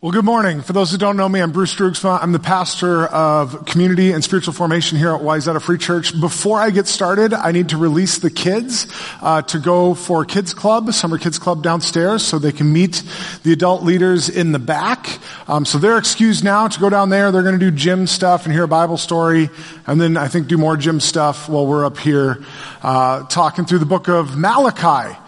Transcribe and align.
Well, 0.00 0.12
good 0.12 0.24
morning. 0.24 0.62
For 0.62 0.72
those 0.72 0.92
who 0.92 0.96
don't 0.96 1.16
know 1.16 1.28
me, 1.28 1.40
I'm 1.40 1.50
Bruce 1.50 1.74
Droogsma. 1.74 2.22
I'm 2.22 2.30
the 2.30 2.38
pastor 2.38 3.06
of 3.06 3.66
community 3.66 4.12
and 4.12 4.22
spiritual 4.22 4.54
formation 4.54 4.96
here 4.96 5.12
at 5.12 5.22
Wayzata 5.22 5.60
Free 5.60 5.76
Church. 5.76 6.20
Before 6.20 6.60
I 6.60 6.70
get 6.70 6.86
started, 6.86 7.34
I 7.34 7.50
need 7.50 7.70
to 7.70 7.76
release 7.76 8.18
the 8.18 8.30
kids 8.30 8.86
uh, 9.20 9.42
to 9.42 9.58
go 9.58 9.94
for 9.94 10.24
Kids 10.24 10.54
Club, 10.54 10.92
Summer 10.92 11.18
Kids 11.18 11.40
Club 11.40 11.64
downstairs, 11.64 12.22
so 12.22 12.38
they 12.38 12.52
can 12.52 12.72
meet 12.72 13.02
the 13.42 13.52
adult 13.52 13.82
leaders 13.82 14.28
in 14.28 14.52
the 14.52 14.60
back. 14.60 15.18
Um, 15.48 15.64
so 15.64 15.78
they're 15.78 15.98
excused 15.98 16.44
now 16.44 16.68
to 16.68 16.78
go 16.78 16.88
down 16.88 17.10
there. 17.10 17.32
They're 17.32 17.42
going 17.42 17.58
to 17.58 17.70
do 17.70 17.76
gym 17.76 18.06
stuff 18.06 18.44
and 18.44 18.52
hear 18.52 18.62
a 18.62 18.68
Bible 18.68 18.98
story, 18.98 19.50
and 19.88 20.00
then 20.00 20.16
I 20.16 20.28
think 20.28 20.46
do 20.46 20.58
more 20.58 20.76
gym 20.76 21.00
stuff 21.00 21.48
while 21.48 21.66
we're 21.66 21.84
up 21.84 21.98
here 21.98 22.44
uh, 22.84 23.24
talking 23.24 23.64
through 23.64 23.80
the 23.80 23.84
book 23.84 24.06
of 24.06 24.38
Malachi. 24.38 25.18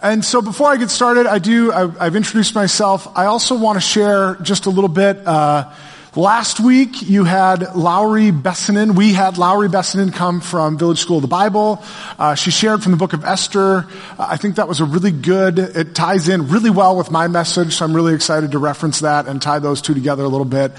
And 0.00 0.24
so 0.24 0.40
before 0.40 0.68
I 0.68 0.76
get 0.76 0.90
started, 0.90 1.26
I 1.26 1.38
do, 1.38 1.72
I, 1.72 2.04
have 2.04 2.14
introduced 2.14 2.54
myself. 2.54 3.08
I 3.16 3.26
also 3.26 3.58
want 3.58 3.76
to 3.76 3.80
share 3.80 4.36
just 4.36 4.66
a 4.66 4.70
little 4.70 4.88
bit, 4.88 5.26
uh, 5.26 5.72
Last 6.16 6.58
week 6.58 7.02
you 7.02 7.24
had 7.24 7.76
Lowry 7.76 8.30
Bessinen. 8.30 8.96
We 8.96 9.12
had 9.12 9.36
Lowry 9.36 9.68
Bessinen 9.68 10.12
come 10.12 10.40
from 10.40 10.78
Village 10.78 11.00
School 11.00 11.16
of 11.16 11.22
the 11.22 11.28
Bible. 11.28 11.84
Uh, 12.18 12.34
she 12.34 12.50
shared 12.50 12.82
from 12.82 12.92
the 12.92 12.98
book 12.98 13.12
of 13.12 13.26
Esther. 13.26 13.86
Uh, 14.18 14.26
I 14.30 14.38
think 14.38 14.56
that 14.56 14.66
was 14.66 14.80
a 14.80 14.86
really 14.86 15.10
good, 15.10 15.58
it 15.58 15.94
ties 15.94 16.30
in 16.30 16.48
really 16.48 16.70
well 16.70 16.96
with 16.96 17.10
my 17.10 17.28
message, 17.28 17.74
so 17.74 17.84
I'm 17.84 17.94
really 17.94 18.14
excited 18.14 18.52
to 18.52 18.58
reference 18.58 19.00
that 19.00 19.28
and 19.28 19.40
tie 19.40 19.58
those 19.58 19.82
two 19.82 19.92
together 19.92 20.24
a 20.24 20.28
little 20.28 20.46
bit. 20.46 20.72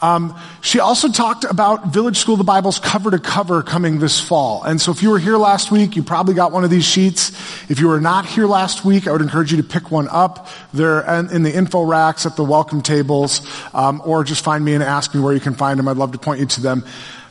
Um, 0.00 0.38
she 0.60 0.78
also 0.78 1.08
talked 1.08 1.42
about 1.42 1.88
Village 1.88 2.18
School 2.18 2.34
of 2.34 2.38
the 2.38 2.44
Bible's 2.44 2.78
cover 2.78 3.10
to 3.10 3.18
cover 3.18 3.64
coming 3.64 3.98
this 3.98 4.20
fall. 4.20 4.62
And 4.62 4.80
so 4.80 4.92
if 4.92 5.02
you 5.02 5.10
were 5.10 5.18
here 5.18 5.36
last 5.36 5.72
week, 5.72 5.96
you 5.96 6.04
probably 6.04 6.34
got 6.34 6.52
one 6.52 6.62
of 6.62 6.70
these 6.70 6.86
sheets. 6.86 7.30
If 7.68 7.80
you 7.80 7.88
were 7.88 8.00
not 8.00 8.24
here 8.24 8.46
last 8.46 8.84
week, 8.84 9.08
I 9.08 9.12
would 9.12 9.20
encourage 9.20 9.50
you 9.50 9.56
to 9.56 9.68
pick 9.68 9.90
one 9.90 10.06
up. 10.08 10.46
They're 10.72 11.00
in 11.32 11.42
the 11.42 11.52
info 11.52 11.82
racks 11.82 12.24
at 12.24 12.36
the 12.36 12.44
welcome 12.44 12.82
tables, 12.82 13.44
um, 13.74 14.00
or 14.04 14.22
just 14.22 14.44
find 14.44 14.64
me 14.64 14.75
and 14.76 14.84
ask 14.84 15.14
me 15.14 15.20
where 15.20 15.34
you 15.34 15.40
can 15.40 15.54
find 15.54 15.78
them. 15.78 15.88
I'd 15.88 15.96
love 15.96 16.12
to 16.12 16.18
point 16.18 16.40
you 16.40 16.46
to 16.46 16.60
them. 16.60 16.84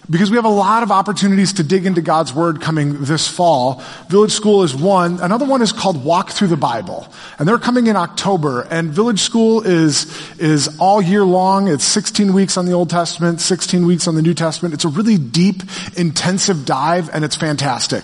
Because 0.10 0.30
we 0.30 0.36
have 0.36 0.46
a 0.46 0.50
lot 0.50 0.84
of 0.84 0.92
opportunities 0.92 1.54
to 1.54 1.64
dig 1.64 1.86
into 1.86 2.02
God's 2.02 2.32
Word 2.32 2.62
coming 2.62 3.04
this 3.06 3.28
fall. 3.28 3.82
Village 4.08 4.32
School 4.32 4.62
is 4.62 4.76
one. 4.76 5.20
Another 5.20 5.46
one 5.46 5.64
is 5.64 5.72
called 5.72 6.04
Walk 6.04 6.30
Through 6.30 6.50
the 6.50 6.58
Bible. 6.58 7.08
And 7.40 7.48
they're 7.48 7.58
coming 7.58 7.88
in 7.88 7.96
October. 7.96 8.68
And 8.70 8.92
Village 8.92 9.22
School 9.22 9.62
is, 9.66 10.06
is 10.38 10.78
all 10.80 11.02
year 11.02 11.24
long. 11.24 11.68
It's 11.68 11.84
16 11.86 12.34
weeks 12.34 12.56
on 12.56 12.68
the 12.68 12.74
Old 12.74 12.92
Testament, 12.92 13.42
16 13.42 13.86
weeks 13.88 14.08
on 14.08 14.16
the 14.16 14.22
New 14.22 14.36
Testament. 14.36 14.76
It's 14.76 14.86
a 14.86 14.90
really 14.90 15.18
deep, 15.18 15.64
intensive 15.96 16.66
dive, 16.66 17.10
and 17.12 17.26
it's 17.26 17.36
fantastic. 17.36 18.04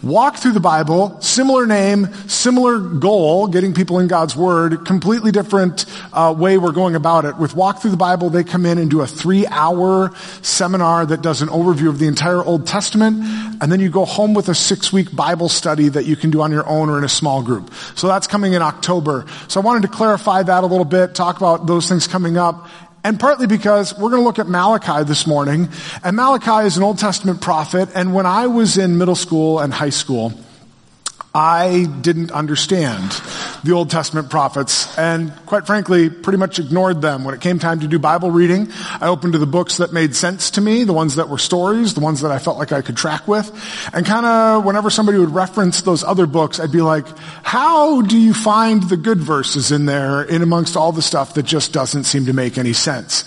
Walk 0.00 0.36
through 0.36 0.52
the 0.52 0.60
Bible, 0.60 1.20
similar 1.20 1.66
name, 1.66 2.06
similar 2.28 2.78
goal, 2.78 3.48
getting 3.48 3.74
people 3.74 3.98
in 3.98 4.06
God's 4.06 4.36
Word, 4.36 4.86
completely 4.86 5.32
different 5.32 5.86
uh, 6.12 6.32
way 6.38 6.56
we're 6.56 6.70
going 6.70 6.94
about 6.94 7.24
it. 7.24 7.36
With 7.36 7.56
Walk 7.56 7.82
Through 7.82 7.90
the 7.90 7.96
Bible, 7.96 8.30
they 8.30 8.44
come 8.44 8.64
in 8.64 8.78
and 8.78 8.88
do 8.88 9.00
a 9.00 9.08
three-hour 9.08 10.12
seminar 10.40 11.04
that 11.04 11.20
does 11.20 11.42
an 11.42 11.48
overview 11.48 11.88
of 11.88 11.98
the 11.98 12.06
entire 12.06 12.40
Old 12.40 12.64
Testament, 12.64 13.24
and 13.60 13.72
then 13.72 13.80
you 13.80 13.90
go 13.90 14.04
home 14.04 14.34
with 14.34 14.48
a 14.48 14.54
six-week 14.54 15.16
Bible 15.16 15.48
study 15.48 15.88
that 15.88 16.04
you 16.04 16.14
can 16.14 16.30
do 16.30 16.42
on 16.42 16.52
your 16.52 16.66
own 16.68 16.90
or 16.90 16.98
in 16.98 17.02
a 17.02 17.08
small 17.08 17.42
group. 17.42 17.74
So 17.96 18.06
that's 18.06 18.28
coming 18.28 18.52
in 18.52 18.62
October. 18.62 19.26
So 19.48 19.60
I 19.60 19.64
wanted 19.64 19.82
to 19.82 19.88
clarify 19.88 20.44
that 20.44 20.62
a 20.62 20.66
little 20.66 20.84
bit, 20.84 21.16
talk 21.16 21.38
about 21.38 21.66
those 21.66 21.88
things 21.88 22.06
coming 22.06 22.36
up, 22.36 22.68
and 23.08 23.18
partly 23.18 23.46
because 23.46 23.94
we're 23.94 24.10
going 24.10 24.20
to 24.20 24.26
look 24.26 24.38
at 24.38 24.48
Malachi 24.48 25.02
this 25.02 25.26
morning. 25.26 25.70
And 26.04 26.14
Malachi 26.14 26.66
is 26.66 26.76
an 26.76 26.82
Old 26.82 26.98
Testament 26.98 27.40
prophet. 27.40 27.88
And 27.94 28.12
when 28.12 28.26
I 28.26 28.48
was 28.48 28.76
in 28.76 28.98
middle 28.98 29.14
school 29.14 29.60
and 29.60 29.72
high 29.72 29.88
school, 29.88 30.34
I 31.34 31.86
didn't 32.02 32.32
understand 32.32 33.12
the 33.64 33.72
Old 33.72 33.90
Testament 33.90 34.30
prophets 34.30 34.96
and 34.98 35.34
quite 35.46 35.66
frankly 35.66 36.10
pretty 36.10 36.38
much 36.38 36.58
ignored 36.58 37.02
them. 37.02 37.24
When 37.24 37.34
it 37.34 37.40
came 37.40 37.58
time 37.58 37.80
to 37.80 37.88
do 37.88 37.98
Bible 37.98 38.30
reading, 38.30 38.70
I 39.00 39.08
opened 39.08 39.32
to 39.34 39.38
the 39.38 39.46
books 39.46 39.78
that 39.78 39.92
made 39.92 40.14
sense 40.14 40.52
to 40.52 40.60
me, 40.60 40.84
the 40.84 40.92
ones 40.92 41.16
that 41.16 41.28
were 41.28 41.38
stories, 41.38 41.94
the 41.94 42.00
ones 42.00 42.20
that 42.20 42.30
I 42.30 42.38
felt 42.38 42.58
like 42.58 42.72
I 42.72 42.82
could 42.82 42.96
track 42.96 43.26
with. 43.26 43.50
And 43.92 44.06
kind 44.06 44.26
of 44.26 44.64
whenever 44.64 44.90
somebody 44.90 45.18
would 45.18 45.34
reference 45.34 45.82
those 45.82 46.04
other 46.04 46.26
books, 46.26 46.60
I'd 46.60 46.72
be 46.72 46.82
like, 46.82 47.06
how 47.42 48.02
do 48.02 48.18
you 48.18 48.34
find 48.34 48.82
the 48.84 48.96
good 48.96 49.18
verses 49.18 49.72
in 49.72 49.86
there 49.86 50.22
in 50.22 50.42
amongst 50.42 50.76
all 50.76 50.92
the 50.92 51.02
stuff 51.02 51.34
that 51.34 51.44
just 51.44 51.72
doesn't 51.72 52.04
seem 52.04 52.26
to 52.26 52.32
make 52.32 52.58
any 52.58 52.72
sense? 52.72 53.24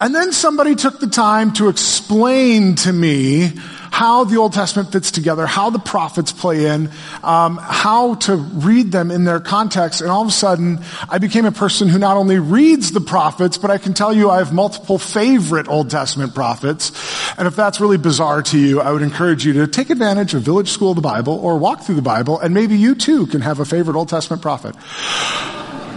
And 0.00 0.14
then 0.14 0.32
somebody 0.32 0.74
took 0.74 1.00
the 1.00 1.06
time 1.06 1.52
to 1.54 1.68
explain 1.68 2.74
to 2.76 2.92
me 2.92 3.52
how 3.96 4.24
the 4.24 4.36
Old 4.36 4.52
Testament 4.52 4.92
fits 4.92 5.10
together, 5.10 5.46
how 5.46 5.70
the 5.70 5.78
prophets 5.78 6.30
play 6.30 6.66
in, 6.66 6.90
um, 7.22 7.56
how 7.56 8.16
to 8.16 8.36
read 8.36 8.92
them 8.92 9.10
in 9.10 9.24
their 9.24 9.40
context. 9.40 10.02
And 10.02 10.10
all 10.10 10.20
of 10.20 10.28
a 10.28 10.32
sudden, 10.32 10.80
I 11.08 11.16
became 11.16 11.46
a 11.46 11.50
person 11.50 11.88
who 11.88 11.98
not 11.98 12.18
only 12.18 12.38
reads 12.38 12.92
the 12.92 13.00
prophets, 13.00 13.56
but 13.56 13.70
I 13.70 13.78
can 13.78 13.94
tell 13.94 14.12
you 14.12 14.28
I 14.28 14.36
have 14.36 14.52
multiple 14.52 14.98
favorite 14.98 15.66
Old 15.68 15.88
Testament 15.88 16.34
prophets. 16.34 16.92
And 17.38 17.48
if 17.48 17.56
that's 17.56 17.80
really 17.80 17.96
bizarre 17.96 18.42
to 18.42 18.58
you, 18.58 18.82
I 18.82 18.92
would 18.92 19.00
encourage 19.00 19.46
you 19.46 19.54
to 19.54 19.66
take 19.66 19.88
advantage 19.88 20.34
of 20.34 20.42
Village 20.42 20.68
School 20.68 20.90
of 20.90 20.96
the 20.96 21.00
Bible 21.00 21.32
or 21.32 21.56
walk 21.56 21.80
through 21.80 21.94
the 21.94 22.02
Bible, 22.02 22.38
and 22.38 22.52
maybe 22.52 22.76
you 22.76 22.96
too 22.96 23.26
can 23.28 23.40
have 23.40 23.60
a 23.60 23.64
favorite 23.64 23.96
Old 23.96 24.10
Testament 24.10 24.42
prophet. 24.42 24.76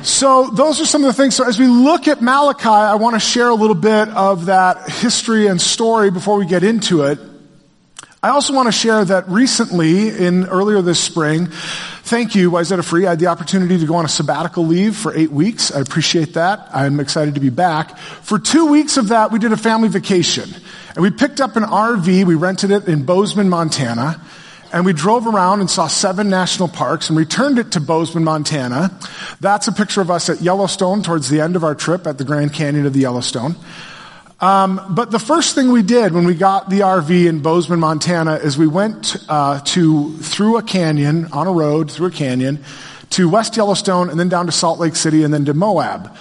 So 0.06 0.50
those 0.52 0.80
are 0.80 0.86
some 0.86 1.04
of 1.04 1.08
the 1.08 1.22
things. 1.22 1.36
So 1.36 1.46
as 1.46 1.60
we 1.60 1.68
look 1.68 2.08
at 2.08 2.22
Malachi, 2.22 2.70
I 2.70 2.96
want 2.96 3.16
to 3.16 3.20
share 3.20 3.50
a 3.50 3.56
little 3.56 3.76
bit 3.76 4.08
of 4.08 4.46
that 4.46 4.90
history 4.90 5.48
and 5.48 5.60
story 5.60 6.12
before 6.12 6.38
we 6.38 6.46
get 6.46 6.64
into 6.64 7.02
it. 7.02 7.20
I 8.22 8.30
also 8.32 8.54
want 8.54 8.68
to 8.68 8.74
share 8.74 9.06
that 9.06 9.30
recently, 9.30 10.10
in 10.10 10.46
earlier 10.48 10.82
this 10.82 11.00
spring, 11.00 11.48
thank 12.04 12.36
you, 12.36 12.52
Wayzata 12.52 12.84
Free. 12.84 13.06
I 13.06 13.12
had 13.12 13.20
the 13.20 13.28
opportunity 13.28 13.80
to 13.80 13.86
go 13.86 13.96
on 13.96 14.04
a 14.04 14.10
sabbatical 14.10 14.68
leave 14.68 14.98
for 14.98 15.16
eight 15.16 15.32
weeks. 15.32 15.72
I 15.72 15.80
appreciate 15.80 16.34
that. 16.34 16.68
I'm 16.74 17.00
excited 17.00 17.36
to 17.36 17.40
be 17.40 17.50
back. 17.50 17.98
For 17.98 18.38
two 18.38 18.66
weeks 18.66 18.98
of 18.98 19.08
that, 19.08 19.32
we 19.32 19.40
did 19.40 19.54
a 19.54 19.58
family 19.58 19.88
vacation. 19.88 20.50
And 20.96 21.02
we 21.02 21.12
picked 21.12 21.40
up 21.40 21.56
an 21.56 21.64
RV, 21.64 22.26
we 22.26 22.36
rented 22.36 22.72
it 22.72 22.90
in 22.90 23.06
Bozeman, 23.06 23.48
Montana, 23.48 24.22
and 24.74 24.86
we 24.86 24.92
drove 24.92 25.26
around 25.26 25.62
and 25.62 25.70
saw 25.70 25.88
seven 25.88 26.30
national 26.30 26.68
parks 26.68 27.08
and 27.08 27.18
returned 27.18 27.58
it 27.58 27.72
to 27.72 27.80
Bozeman, 27.80 28.26
Montana. 28.26 29.00
That's 29.40 29.70
a 29.70 29.72
picture 29.72 30.02
of 30.02 30.12
us 30.12 30.30
at 30.30 30.42
Yellowstone 30.42 31.04
towards 31.04 31.30
the 31.30 31.40
end 31.40 31.56
of 31.56 31.64
our 31.64 31.74
trip 31.74 32.06
at 32.06 32.18
the 32.18 32.26
Grand 32.26 32.52
Canyon 32.52 32.86
of 32.86 32.92
the 32.92 33.00
Yellowstone. 33.00 33.56
Um, 34.42 34.80
but 34.90 35.12
the 35.12 35.20
first 35.20 35.54
thing 35.54 35.70
we 35.70 35.84
did 35.84 36.14
when 36.14 36.24
we 36.24 36.34
got 36.34 36.70
the 36.70 36.80
RV 36.80 37.28
in 37.28 37.42
Bozeman, 37.42 37.82
Montana, 37.82 38.36
is 38.36 38.58
we 38.58 38.68
went 38.68 39.18
uh, 39.28 39.60
to 39.60 40.18
through 40.20 40.58
a 40.58 40.64
canyon 40.64 41.26
on 41.34 41.48
a 41.48 41.52
road 41.52 41.92
through 41.92 42.08
a 42.08 42.12
canyon 42.12 42.64
to 43.12 43.28
West 43.28 43.58
Yellowstone, 43.58 44.10
and 44.10 44.20
then 44.20 44.30
down 44.30 44.46
to 44.46 44.52
Salt 44.52 44.80
Lake 44.80 44.96
City, 44.96 45.24
and 45.24 45.34
then 45.34 45.44
to 45.46 45.54
Moab. 45.54 46.16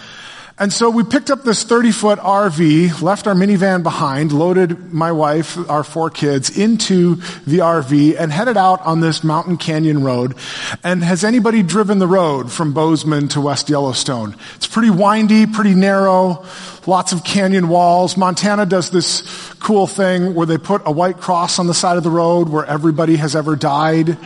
And 0.61 0.73
so 0.73 0.91
we 0.91 1.05
picked 1.05 1.31
up 1.31 1.45
this 1.45 1.63
30 1.63 1.93
foot 1.93 2.19
RV, 2.19 3.01
left 3.01 3.29
our 3.29 3.35
minivan 3.35 3.85
behind, 3.85 4.33
loaded 4.33 4.93
my 4.93 5.13
wife, 5.13 5.57
our 5.71 5.85
four 5.85 6.11
kids 6.11 6.59
into 6.59 7.15
the 7.47 7.59
RV 7.59 8.19
and 8.19 8.33
headed 8.33 8.57
out 8.57 8.81
on 8.85 9.01
this 9.01 9.23
mountain 9.23 9.57
canyon 9.57 10.03
road. 10.03 10.35
And 10.83 11.05
has 11.05 11.23
anybody 11.23 11.63
driven 11.63 12.01
the 12.01 12.09
road 12.09 12.51
from 12.51 12.73
Bozeman 12.73 13.29
to 13.29 13.41
West 13.41 13.71
Yellowstone? 13.71 14.35
It's 14.57 14.67
pretty 14.67 14.91
windy, 14.91 15.47
pretty 15.47 15.75
narrow, 15.75 16.45
lots 16.89 17.13
of 17.13 17.23
canyon 17.23 17.69
walls. 17.69 18.17
Montana 18.17 18.67
does 18.67 18.91
this 18.91 19.23
cool 19.61 19.87
thing 19.87 20.35
where 20.35 20.47
they 20.47 20.59
put 20.59 20.83
a 20.87 20.91
white 20.91 21.19
cross 21.19 21.61
on 21.61 21.69
the 21.69 21.75
side 21.75 21.99
of 21.99 22.03
the 22.03 22.11
road 22.11 22.49
where 22.49 22.65
everybody 22.65 23.15
has 23.15 23.37
ever 23.37 23.55
died. 23.55 24.19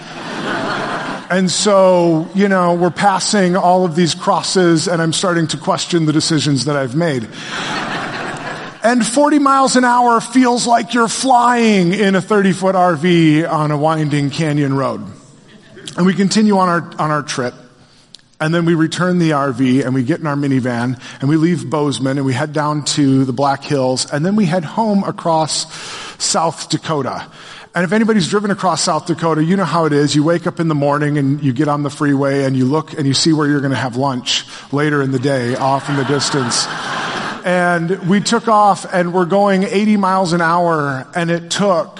And 1.32 1.50
so, 1.50 2.28
you 2.34 2.46
know, 2.46 2.74
we're 2.74 2.90
passing 2.90 3.56
all 3.56 3.86
of 3.86 3.96
these 3.96 4.14
crosses 4.14 4.86
and 4.86 5.00
I'm 5.00 5.14
starting 5.14 5.46
to 5.46 5.56
question 5.56 6.04
the 6.04 6.12
decisions 6.12 6.66
that 6.66 6.76
I've 6.76 6.94
made. 6.94 7.22
and 8.84 9.06
40 9.06 9.38
miles 9.38 9.76
an 9.76 9.84
hour 9.86 10.20
feels 10.20 10.66
like 10.66 10.92
you're 10.92 11.08
flying 11.08 11.94
in 11.94 12.16
a 12.16 12.20
30 12.20 12.52
foot 12.52 12.74
RV 12.74 13.50
on 13.50 13.70
a 13.70 13.78
winding 13.78 14.28
canyon 14.28 14.76
road. 14.76 15.00
And 15.96 16.04
we 16.04 16.12
continue 16.12 16.58
on 16.58 16.68
our, 16.68 16.82
on 17.00 17.10
our 17.10 17.22
trip. 17.22 17.54
And 18.38 18.52
then 18.52 18.66
we 18.66 18.74
return 18.74 19.18
the 19.18 19.30
RV 19.30 19.86
and 19.86 19.94
we 19.94 20.04
get 20.04 20.20
in 20.20 20.26
our 20.26 20.36
minivan 20.36 21.00
and 21.20 21.30
we 21.30 21.36
leave 21.36 21.70
Bozeman 21.70 22.18
and 22.18 22.26
we 22.26 22.34
head 22.34 22.52
down 22.52 22.84
to 22.84 23.24
the 23.24 23.32
Black 23.32 23.64
Hills 23.64 24.04
and 24.12 24.26
then 24.26 24.36
we 24.36 24.44
head 24.44 24.64
home 24.64 25.02
across 25.02 25.72
South 26.22 26.68
Dakota. 26.68 27.26
And 27.74 27.84
if 27.84 27.92
anybody's 27.92 28.28
driven 28.28 28.50
across 28.50 28.82
South 28.82 29.06
Dakota, 29.06 29.42
you 29.42 29.56
know 29.56 29.64
how 29.64 29.86
it 29.86 29.94
is. 29.94 30.14
You 30.14 30.22
wake 30.22 30.46
up 30.46 30.60
in 30.60 30.68
the 30.68 30.74
morning 30.74 31.16
and 31.16 31.42
you 31.42 31.54
get 31.54 31.68
on 31.68 31.82
the 31.82 31.88
freeway 31.88 32.44
and 32.44 32.54
you 32.54 32.66
look 32.66 32.92
and 32.92 33.06
you 33.06 33.14
see 33.14 33.32
where 33.32 33.48
you're 33.48 33.60
going 33.60 33.72
to 33.72 33.78
have 33.78 33.96
lunch 33.96 34.44
later 34.74 35.00
in 35.00 35.10
the 35.10 35.18
day 35.18 35.56
off 35.56 35.88
in 35.88 35.96
the 35.96 36.04
distance. 36.04 36.66
And 37.46 38.10
we 38.10 38.20
took 38.20 38.46
off 38.46 38.84
and 38.92 39.14
we're 39.14 39.24
going 39.24 39.62
80 39.62 39.96
miles 39.96 40.34
an 40.34 40.42
hour 40.42 41.08
and 41.14 41.30
it 41.30 41.50
took 41.50 41.98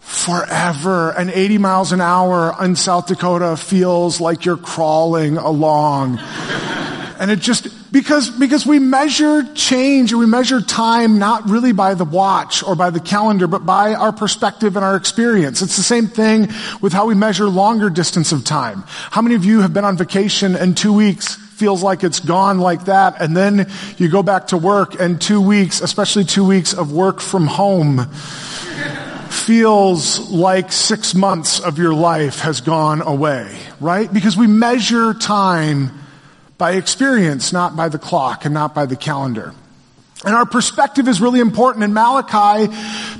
forever. 0.00 1.10
And 1.10 1.30
80 1.30 1.58
miles 1.58 1.92
an 1.92 2.00
hour 2.00 2.56
in 2.64 2.74
South 2.74 3.08
Dakota 3.08 3.58
feels 3.58 4.22
like 4.22 4.46
you're 4.46 4.56
crawling 4.56 5.36
along. 5.36 6.18
And 7.20 7.30
it 7.30 7.40
just, 7.40 7.68
because, 7.92 8.30
because 8.30 8.66
we 8.66 8.78
measure 8.78 9.44
change 9.54 10.12
and 10.12 10.18
we 10.18 10.26
measure 10.26 10.62
time 10.62 11.18
not 11.18 11.48
really 11.50 11.72
by 11.72 11.92
the 11.92 12.06
watch 12.06 12.62
or 12.62 12.74
by 12.74 12.88
the 12.88 13.00
calendar, 13.00 13.46
but 13.46 13.66
by 13.66 13.92
our 13.92 14.12
perspective 14.12 14.76
and 14.76 14.84
our 14.84 14.96
experience. 14.96 15.60
It's 15.60 15.76
the 15.76 15.82
same 15.82 16.08
thing 16.08 16.48
with 16.80 16.94
how 16.94 17.06
we 17.06 17.14
measure 17.14 17.44
longer 17.44 17.90
distance 17.90 18.32
of 18.32 18.44
time. 18.44 18.84
How 18.86 19.20
many 19.20 19.34
of 19.34 19.44
you 19.44 19.60
have 19.60 19.74
been 19.74 19.84
on 19.84 19.98
vacation 19.98 20.56
and 20.56 20.74
two 20.74 20.94
weeks 20.94 21.36
feels 21.36 21.82
like 21.82 22.02
it's 22.02 22.18
gone 22.18 22.58
like 22.58 22.86
that. 22.86 23.20
And 23.20 23.36
then 23.36 23.70
you 23.98 24.08
go 24.08 24.22
back 24.22 24.48
to 24.48 24.56
work 24.56 24.98
and 24.98 25.20
two 25.20 25.40
weeks, 25.40 25.80
especially 25.80 26.24
two 26.24 26.44
weeks 26.44 26.72
of 26.72 26.92
work 26.92 27.20
from 27.20 27.46
home, 27.46 28.08
feels 29.28 30.30
like 30.30 30.72
six 30.72 31.14
months 31.14 31.60
of 31.60 31.78
your 31.78 31.94
life 31.94 32.40
has 32.40 32.62
gone 32.62 33.02
away, 33.02 33.54
right? 33.80 34.12
Because 34.12 34.36
we 34.36 34.46
measure 34.46 35.14
time 35.14 36.01
by 36.62 36.74
experience, 36.74 37.52
not 37.52 37.74
by 37.74 37.88
the 37.88 37.98
clock 37.98 38.44
and 38.44 38.54
not 38.54 38.72
by 38.72 38.86
the 38.86 38.94
calendar. 38.94 39.52
And 40.24 40.32
our 40.32 40.46
perspective 40.46 41.08
is 41.08 41.20
really 41.20 41.40
important. 41.40 41.82
In 41.82 41.92
Malachi, 41.92 42.72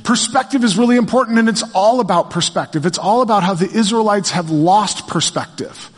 perspective 0.04 0.62
is 0.62 0.78
really 0.78 0.94
important 0.94 1.40
and 1.40 1.48
it's 1.48 1.64
all 1.74 1.98
about 1.98 2.30
perspective. 2.30 2.86
It's 2.86 2.98
all 2.98 3.20
about 3.20 3.42
how 3.42 3.54
the 3.54 3.68
Israelites 3.68 4.30
have 4.30 4.50
lost 4.50 5.08
perspective. 5.08 5.90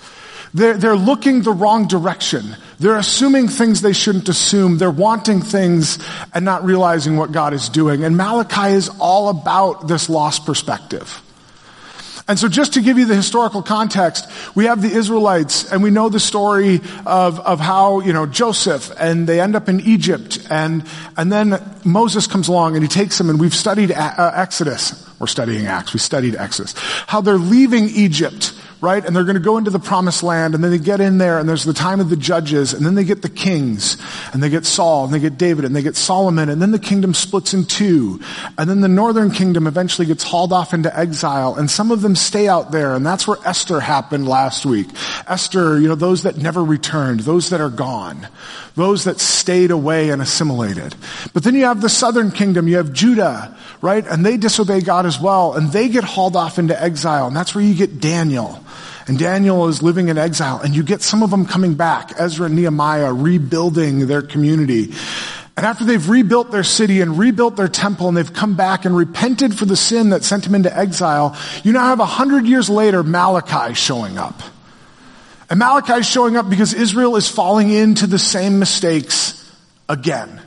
They're, 0.54 0.78
they're 0.78 0.96
looking 0.96 1.42
the 1.42 1.52
wrong 1.52 1.86
direction. 1.86 2.56
They're 2.78 2.96
assuming 2.96 3.48
things 3.48 3.82
they 3.82 3.92
shouldn't 3.92 4.30
assume. 4.30 4.78
They're 4.78 4.90
wanting 4.90 5.42
things 5.42 5.98
and 6.32 6.46
not 6.46 6.64
realizing 6.64 7.18
what 7.18 7.30
God 7.30 7.52
is 7.52 7.68
doing. 7.68 8.04
And 8.04 8.16
Malachi 8.16 8.72
is 8.72 8.88
all 8.98 9.28
about 9.28 9.86
this 9.86 10.08
lost 10.08 10.46
perspective. 10.46 11.20
And 12.26 12.38
so 12.38 12.48
just 12.48 12.74
to 12.74 12.80
give 12.80 12.96
you 12.96 13.04
the 13.04 13.14
historical 13.14 13.62
context, 13.62 14.26
we 14.54 14.64
have 14.64 14.80
the 14.80 14.88
Israelites 14.88 15.70
and 15.70 15.82
we 15.82 15.90
know 15.90 16.08
the 16.08 16.20
story 16.20 16.80
of, 17.04 17.38
of 17.40 17.60
how, 17.60 18.00
you 18.00 18.14
know, 18.14 18.24
Joseph 18.24 18.90
and 18.98 19.26
they 19.26 19.40
end 19.40 19.54
up 19.54 19.68
in 19.68 19.80
Egypt 19.80 20.38
and, 20.48 20.86
and 21.18 21.30
then 21.30 21.60
Moses 21.84 22.26
comes 22.26 22.48
along 22.48 22.76
and 22.76 22.82
he 22.82 22.88
takes 22.88 23.18
them 23.18 23.28
and 23.28 23.38
we've 23.38 23.54
studied 23.54 23.92
uh, 23.92 24.32
Exodus. 24.34 25.06
We're 25.18 25.26
studying 25.26 25.66
Acts. 25.66 25.92
We 25.92 26.00
studied 26.00 26.34
Exodus. 26.34 26.74
How 27.06 27.20
they're 27.20 27.36
leaving 27.36 27.90
Egypt 27.90 28.54
right? 28.84 29.02
And 29.02 29.16
they're 29.16 29.24
going 29.24 29.34
to 29.34 29.40
go 29.40 29.56
into 29.56 29.70
the 29.70 29.78
promised 29.78 30.22
land 30.22 30.54
and 30.54 30.62
then 30.62 30.70
they 30.70 30.78
get 30.78 31.00
in 31.00 31.16
there 31.16 31.38
and 31.38 31.48
there's 31.48 31.64
the 31.64 31.72
time 31.72 32.00
of 32.00 32.10
the 32.10 32.16
judges 32.16 32.74
and 32.74 32.84
then 32.84 32.94
they 32.94 33.04
get 33.04 33.22
the 33.22 33.30
kings 33.30 33.96
and 34.34 34.42
they 34.42 34.50
get 34.50 34.66
Saul 34.66 35.06
and 35.06 35.14
they 35.14 35.18
get 35.18 35.38
David 35.38 35.64
and 35.64 35.74
they 35.74 35.82
get 35.82 35.96
Solomon 35.96 36.50
and 36.50 36.60
then 36.60 36.70
the 36.70 36.78
kingdom 36.78 37.14
splits 37.14 37.54
in 37.54 37.64
two 37.64 38.20
and 38.58 38.68
then 38.68 38.82
the 38.82 38.88
northern 38.88 39.30
kingdom 39.30 39.66
eventually 39.66 40.06
gets 40.06 40.22
hauled 40.22 40.52
off 40.52 40.74
into 40.74 40.96
exile 40.96 41.54
and 41.54 41.70
some 41.70 41.90
of 41.90 42.02
them 42.02 42.14
stay 42.14 42.46
out 42.46 42.72
there 42.72 42.94
and 42.94 43.06
that's 43.06 43.26
where 43.26 43.38
Esther 43.46 43.80
happened 43.80 44.28
last 44.28 44.66
week. 44.66 44.88
Esther, 45.26 45.80
you 45.80 45.88
know, 45.88 45.94
those 45.94 46.24
that 46.24 46.36
never 46.36 46.62
returned, 46.62 47.20
those 47.20 47.48
that 47.50 47.62
are 47.62 47.70
gone, 47.70 48.28
those 48.74 49.04
that 49.04 49.18
stayed 49.18 49.70
away 49.70 50.10
and 50.10 50.20
assimilated. 50.20 50.94
But 51.32 51.42
then 51.42 51.54
you 51.54 51.64
have 51.64 51.80
the 51.80 51.88
southern 51.88 52.30
kingdom, 52.30 52.68
you 52.68 52.76
have 52.76 52.92
Judah, 52.92 53.56
right? 53.80 54.06
And 54.06 54.26
they 54.26 54.36
disobey 54.36 54.82
God 54.82 55.06
as 55.06 55.18
well 55.18 55.54
and 55.54 55.72
they 55.72 55.88
get 55.88 56.04
hauled 56.04 56.36
off 56.36 56.58
into 56.58 56.80
exile 56.80 57.26
and 57.26 57.34
that's 57.34 57.54
where 57.54 57.64
you 57.64 57.74
get 57.74 57.98
Daniel 57.98 58.60
and 59.06 59.18
Daniel 59.18 59.68
is 59.68 59.82
living 59.82 60.08
in 60.08 60.18
exile 60.18 60.60
and 60.60 60.74
you 60.74 60.82
get 60.82 61.02
some 61.02 61.22
of 61.22 61.30
them 61.30 61.46
coming 61.46 61.74
back, 61.74 62.12
Ezra 62.18 62.46
and 62.46 62.56
Nehemiah 62.56 63.12
rebuilding 63.12 64.06
their 64.06 64.22
community. 64.22 64.94
And 65.56 65.64
after 65.64 65.84
they've 65.84 66.08
rebuilt 66.08 66.50
their 66.50 66.64
city 66.64 67.00
and 67.00 67.18
rebuilt 67.18 67.56
their 67.56 67.68
temple 67.68 68.08
and 68.08 68.16
they've 68.16 68.32
come 68.32 68.56
back 68.56 68.84
and 68.84 68.96
repented 68.96 69.56
for 69.56 69.66
the 69.66 69.76
sin 69.76 70.10
that 70.10 70.24
sent 70.24 70.44
them 70.44 70.54
into 70.54 70.76
exile, 70.76 71.36
you 71.62 71.72
now 71.72 71.86
have 71.86 72.00
a 72.00 72.06
hundred 72.06 72.46
years 72.46 72.68
later 72.68 73.02
Malachi 73.02 73.74
showing 73.74 74.18
up. 74.18 74.42
And 75.48 75.58
Malachi 75.58 76.00
is 76.00 76.06
showing 76.06 76.36
up 76.36 76.50
because 76.50 76.74
Israel 76.74 77.16
is 77.16 77.28
falling 77.28 77.70
into 77.70 78.06
the 78.06 78.18
same 78.18 78.58
mistakes 78.58 79.40
again. 79.88 80.40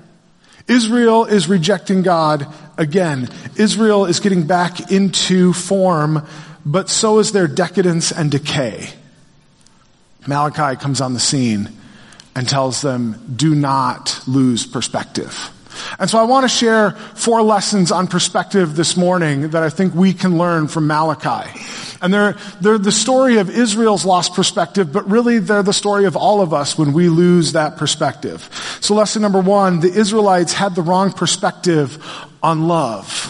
Israel 0.68 1.24
is 1.24 1.47
rejecting 1.47 2.01
God 2.01 2.45
again. 2.77 3.29
Israel 3.56 4.06
is 4.06 4.19
getting 4.19 4.45
back 4.45 4.91
into 4.91 5.53
form 5.53 6.27
but 6.68 6.90
so 6.90 7.19
is 7.19 7.31
their 7.31 7.48
decadence 7.48 8.12
and 8.12 8.30
decay. 8.30 8.90
Malachi 10.28 10.78
comes 10.80 11.00
on 11.00 11.14
the 11.14 11.19
scene 11.19 11.69
and 12.36 12.48
tells 12.48 12.81
them, 12.81 13.34
do 13.36 13.56
not 13.56 14.19
lose 14.28 14.68
perspective. 14.68 15.50
And 15.98 16.10
so 16.10 16.18
I 16.18 16.24
want 16.24 16.44
to 16.44 16.50
share 16.50 16.92
four 16.92 17.42
lessons 17.42 17.92
on 17.92 18.08
perspective 18.08 18.75
this 18.75 18.98
morning 18.98 19.52
that 19.52 19.64
I 19.64 19.69
think 19.69 19.96
we 19.96 20.14
can 20.14 20.38
learn 20.38 20.68
from 20.68 20.88
Malachi. 20.88 21.50
And 22.02 22.14
they're, 22.14 22.36
they're 22.60 22.78
the 22.78 22.92
story 22.92 23.38
of 23.38 23.50
Israel's 23.50 24.04
lost 24.04 24.34
perspective, 24.34 24.92
but 24.92 25.10
really 25.10 25.40
they're 25.40 25.63
the 25.63 25.74
story 25.74 26.06
of 26.06 26.18
all 26.18 26.42
of 26.42 26.54
us 26.54 26.78
when 26.78 26.92
we 26.92 27.08
lose 27.08 27.54
that 27.54 27.78
perspective. 27.78 28.50
So 28.81 28.94
lesson 28.94 29.22
number 29.22 29.40
one, 29.40 29.80
the 29.80 29.92
Israelites 29.92 30.52
had 30.52 30.75
the 30.75 30.81
wrong 30.81 31.13
perspective 31.13 32.04
on 32.44 32.68
love. 32.68 33.26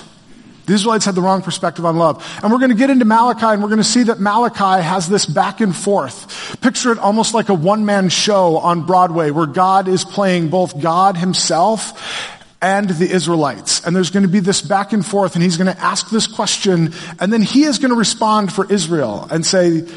The 0.67 0.73
Israelites 0.73 1.05
had 1.05 1.15
the 1.15 1.21
wrong 1.21 1.41
perspective 1.41 1.85
on 1.85 1.95
love. 1.95 2.23
And 2.43 2.51
we're 2.51 2.59
going 2.59 2.71
to 2.71 2.75
get 2.75 2.89
into 2.89 3.05
Malachi 3.05 3.45
and 3.45 3.63
we're 3.63 3.69
going 3.69 3.77
to 3.79 3.85
see 3.85 4.03
that 4.03 4.19
Malachi 4.19 4.83
has 4.83 5.07
this 5.07 5.25
back 5.25 5.61
and 5.61 5.73
forth. 5.73 6.59
Picture 6.61 6.91
it 6.91 6.99
almost 6.99 7.33
like 7.33 7.47
a 7.47 7.53
one-man 7.53 8.09
show 8.09 8.57
on 8.57 8.85
Broadway 8.85 9.31
where 9.31 9.45
God 9.45 9.87
is 9.87 10.03
playing 10.03 10.49
both 10.49 10.79
God 10.79 11.15
himself 11.15 12.35
and 12.61 12.89
the 12.89 13.09
Israelites. 13.09 13.85
And 13.85 13.95
there's 13.95 14.09
going 14.09 14.23
to 14.23 14.29
be 14.29 14.41
this 14.41 14.61
back 14.61 14.91
and 14.91 15.05
forth 15.05 15.35
and 15.35 15.43
he's 15.43 15.55
going 15.55 15.73
to 15.73 15.81
ask 15.81 16.09
this 16.09 16.27
question 16.27 16.93
and 17.17 17.31
then 17.31 17.41
he 17.41 17.63
is 17.63 17.79
going 17.79 17.91
to 17.91 17.97
respond 17.97 18.51
for 18.51 18.69
Israel 18.69 19.25
and 19.31 19.45
say, 19.45 19.87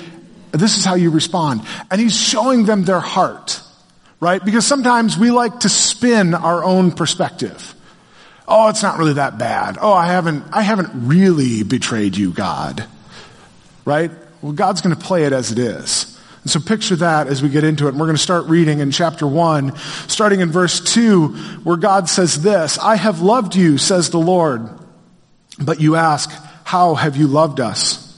this 0.52 0.78
is 0.78 0.84
how 0.84 0.94
you 0.94 1.10
respond. 1.10 1.62
And 1.90 2.00
he's 2.00 2.16
showing 2.16 2.64
them 2.64 2.84
their 2.84 3.00
heart, 3.00 3.60
right? 4.20 4.44
Because 4.44 4.66
sometimes 4.66 5.18
we 5.18 5.32
like 5.32 5.60
to 5.60 5.68
spin 5.68 6.32
our 6.34 6.62
own 6.62 6.92
perspective. 6.92 7.74
Oh, 8.52 8.68
it's 8.68 8.82
not 8.82 8.98
really 8.98 9.12
that 9.14 9.38
bad. 9.38 9.78
Oh, 9.80 9.92
I 9.92 10.08
haven't, 10.08 10.44
I 10.52 10.62
haven't 10.62 10.90
really 11.06 11.62
betrayed 11.62 12.16
you, 12.16 12.32
God. 12.32 12.84
Right? 13.84 14.10
Well, 14.42 14.52
God's 14.52 14.80
going 14.80 14.94
to 14.94 15.00
play 15.00 15.22
it 15.24 15.32
as 15.32 15.52
it 15.52 15.58
is. 15.60 16.18
And 16.42 16.50
so 16.50 16.58
picture 16.58 16.96
that 16.96 17.28
as 17.28 17.42
we 17.42 17.48
get 17.48 17.62
into 17.62 17.86
it. 17.86 17.90
And 17.90 18.00
we're 18.00 18.06
going 18.06 18.16
to 18.16 18.22
start 18.22 18.46
reading 18.46 18.80
in 18.80 18.90
chapter 18.90 19.26
one, 19.26 19.76
starting 20.08 20.40
in 20.40 20.50
verse 20.50 20.80
two, 20.80 21.28
where 21.62 21.76
God 21.76 22.08
says 22.08 22.42
this, 22.42 22.76
I 22.78 22.96
have 22.96 23.20
loved 23.20 23.54
you, 23.54 23.78
says 23.78 24.10
the 24.10 24.18
Lord. 24.18 24.68
But 25.58 25.80
you 25.80 25.94
ask, 25.94 26.30
how 26.64 26.96
have 26.96 27.16
you 27.16 27.28
loved 27.28 27.60
us? 27.60 28.09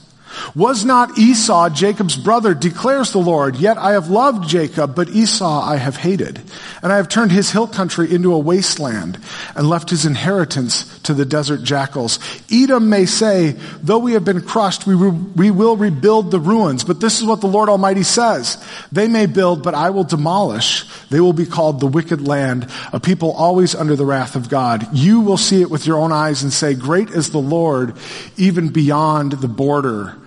Was 0.55 0.85
not 0.85 1.17
Esau 1.17 1.69
Jacob's 1.69 2.15
brother, 2.15 2.53
declares 2.53 3.11
the 3.11 3.19
Lord, 3.19 3.55
yet 3.55 3.77
I 3.77 3.91
have 3.91 4.09
loved 4.09 4.47
Jacob, 4.47 4.95
but 4.95 5.09
Esau 5.09 5.61
I 5.61 5.77
have 5.77 5.97
hated. 5.97 6.41
And 6.81 6.91
I 6.91 6.97
have 6.97 7.09
turned 7.09 7.31
his 7.31 7.51
hill 7.51 7.67
country 7.67 8.13
into 8.13 8.33
a 8.33 8.39
wasteland 8.39 9.19
and 9.55 9.69
left 9.69 9.89
his 9.89 10.05
inheritance 10.05 10.99
to 11.03 11.13
the 11.13 11.25
desert 11.25 11.63
jackals. 11.63 12.19
Edom 12.51 12.89
may 12.89 13.05
say, 13.05 13.55
though 13.81 13.99
we 13.99 14.13
have 14.13 14.25
been 14.25 14.41
crushed, 14.41 14.85
we, 14.85 14.95
re- 14.95 15.09
we 15.35 15.51
will 15.51 15.77
rebuild 15.77 16.31
the 16.31 16.39
ruins. 16.39 16.83
But 16.83 16.99
this 16.99 17.19
is 17.19 17.25
what 17.25 17.41
the 17.41 17.47
Lord 17.47 17.69
Almighty 17.69 18.03
says. 18.03 18.63
They 18.91 19.07
may 19.07 19.25
build, 19.25 19.63
but 19.63 19.75
I 19.75 19.89
will 19.89 20.03
demolish. 20.03 20.85
They 21.09 21.19
will 21.19 21.33
be 21.33 21.45
called 21.45 21.79
the 21.79 21.87
wicked 21.87 22.25
land, 22.27 22.69
a 22.91 22.99
people 22.99 23.31
always 23.31 23.75
under 23.75 23.95
the 23.95 24.05
wrath 24.05 24.35
of 24.35 24.49
God. 24.49 24.87
You 24.93 25.21
will 25.21 25.37
see 25.37 25.61
it 25.61 25.69
with 25.69 25.85
your 25.85 25.97
own 25.97 26.11
eyes 26.11 26.43
and 26.43 26.51
say, 26.51 26.73
great 26.73 27.09
is 27.09 27.29
the 27.29 27.39
Lord, 27.39 27.95
even 28.37 28.69
beyond 28.69 29.33
the 29.33 29.47
border 29.47 30.17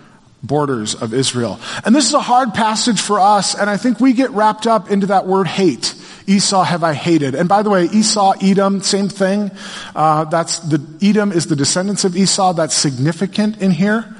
borders 0.42 0.94
of 0.94 1.14
Israel. 1.14 1.58
And 1.84 1.94
this 1.94 2.06
is 2.06 2.14
a 2.14 2.20
hard 2.20 2.54
passage 2.54 3.00
for 3.00 3.18
us, 3.20 3.54
and 3.54 3.68
I 3.68 3.76
think 3.76 4.00
we 4.00 4.12
get 4.12 4.30
wrapped 4.30 4.66
up 4.66 4.90
into 4.90 5.06
that 5.08 5.26
word 5.26 5.46
hate. 5.46 5.94
Esau 6.26 6.62
have 6.64 6.82
I 6.82 6.92
hated. 6.92 7.34
And 7.34 7.48
by 7.48 7.62
the 7.62 7.70
way, 7.70 7.84
Esau, 7.84 8.34
Edom, 8.42 8.82
same 8.82 9.08
thing. 9.08 9.50
Uh, 9.94 10.24
that's 10.24 10.58
the 10.58 10.84
Edom 11.00 11.32
is 11.32 11.46
the 11.46 11.56
descendants 11.56 12.04
of 12.04 12.16
Esau. 12.16 12.52
That's 12.52 12.74
significant 12.74 13.62
in 13.62 13.70
here. 13.70 14.12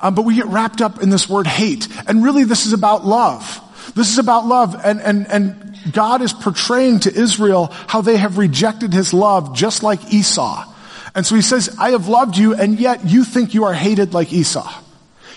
Um, 0.00 0.14
but 0.14 0.24
we 0.24 0.34
get 0.34 0.46
wrapped 0.46 0.80
up 0.80 1.02
in 1.02 1.10
this 1.10 1.28
word 1.28 1.46
hate, 1.46 1.86
and 2.08 2.24
really, 2.24 2.44
this 2.44 2.64
is 2.64 2.72
about 2.72 3.04
love. 3.04 3.60
This 3.94 4.10
is 4.10 4.18
about 4.18 4.46
love, 4.46 4.80
and 4.82 5.00
and 5.00 5.30
and 5.30 5.76
God 5.92 6.22
is 6.22 6.32
portraying 6.32 7.00
to 7.00 7.14
Israel 7.14 7.66
how 7.86 8.00
they 8.00 8.16
have 8.16 8.38
rejected 8.38 8.94
His 8.94 9.12
love, 9.12 9.54
just 9.54 9.82
like 9.82 10.12
Esau. 10.12 10.64
And 11.14 11.26
so 11.26 11.34
He 11.34 11.42
says, 11.42 11.76
"I 11.78 11.90
have 11.90 12.08
loved 12.08 12.38
you, 12.38 12.54
and 12.54 12.80
yet 12.80 13.04
you 13.04 13.24
think 13.24 13.52
you 13.52 13.64
are 13.64 13.74
hated 13.74 14.14
like 14.14 14.32
Esau." 14.32 14.72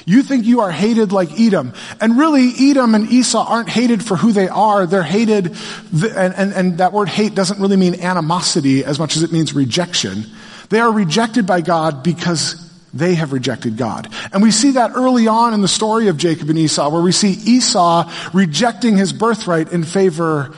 You 0.05 0.24
think 0.24 0.45
you 0.45 0.62
are 0.62 0.72
hated 0.72 1.12
like 1.12 1.39
Edom. 1.39 1.74
And 2.01 2.17
really, 2.17 2.51
Edom 2.60 2.95
and 2.95 3.10
Esau 3.10 3.45
aren't 3.48 3.69
hated 3.69 4.03
for 4.03 4.15
who 4.17 4.31
they 4.31 4.48
are. 4.50 4.86
They're 4.86 5.03
hated, 5.03 5.55
and, 5.93 6.33
and, 6.36 6.53
and 6.53 6.77
that 6.79 6.91
word 6.93 7.10
hate 7.10 7.36
doesn't 7.36 7.60
really 7.60 7.77
mean 7.77 8.01
animosity 8.01 8.83
as 8.83 9.00
much 9.00 9.15
as 9.15 9.24
it 9.24 9.31
means 9.31 9.53
rejection. 9.53 10.25
They 10.69 10.79
are 10.79 10.91
rejected 10.91 11.45
by 11.45 11.62
God 11.62 12.03
because 12.03 12.60
they 12.93 13.15
have 13.15 13.33
rejected 13.33 13.77
God. 13.77 14.07
And 14.31 14.43
we 14.43 14.51
see 14.51 14.72
that 14.72 14.91
early 14.95 15.27
on 15.27 15.53
in 15.53 15.62
the 15.62 15.67
story 15.67 16.10
of 16.10 16.17
Jacob 16.17 16.50
and 16.50 16.60
Esau, 16.60 16.89
where 16.89 17.01
we 17.01 17.12
see 17.12 17.31
Esau 17.31 18.12
rejecting 18.33 18.98
his 18.98 19.13
birthright 19.13 19.72
in 19.72 19.83
favor 19.83 20.53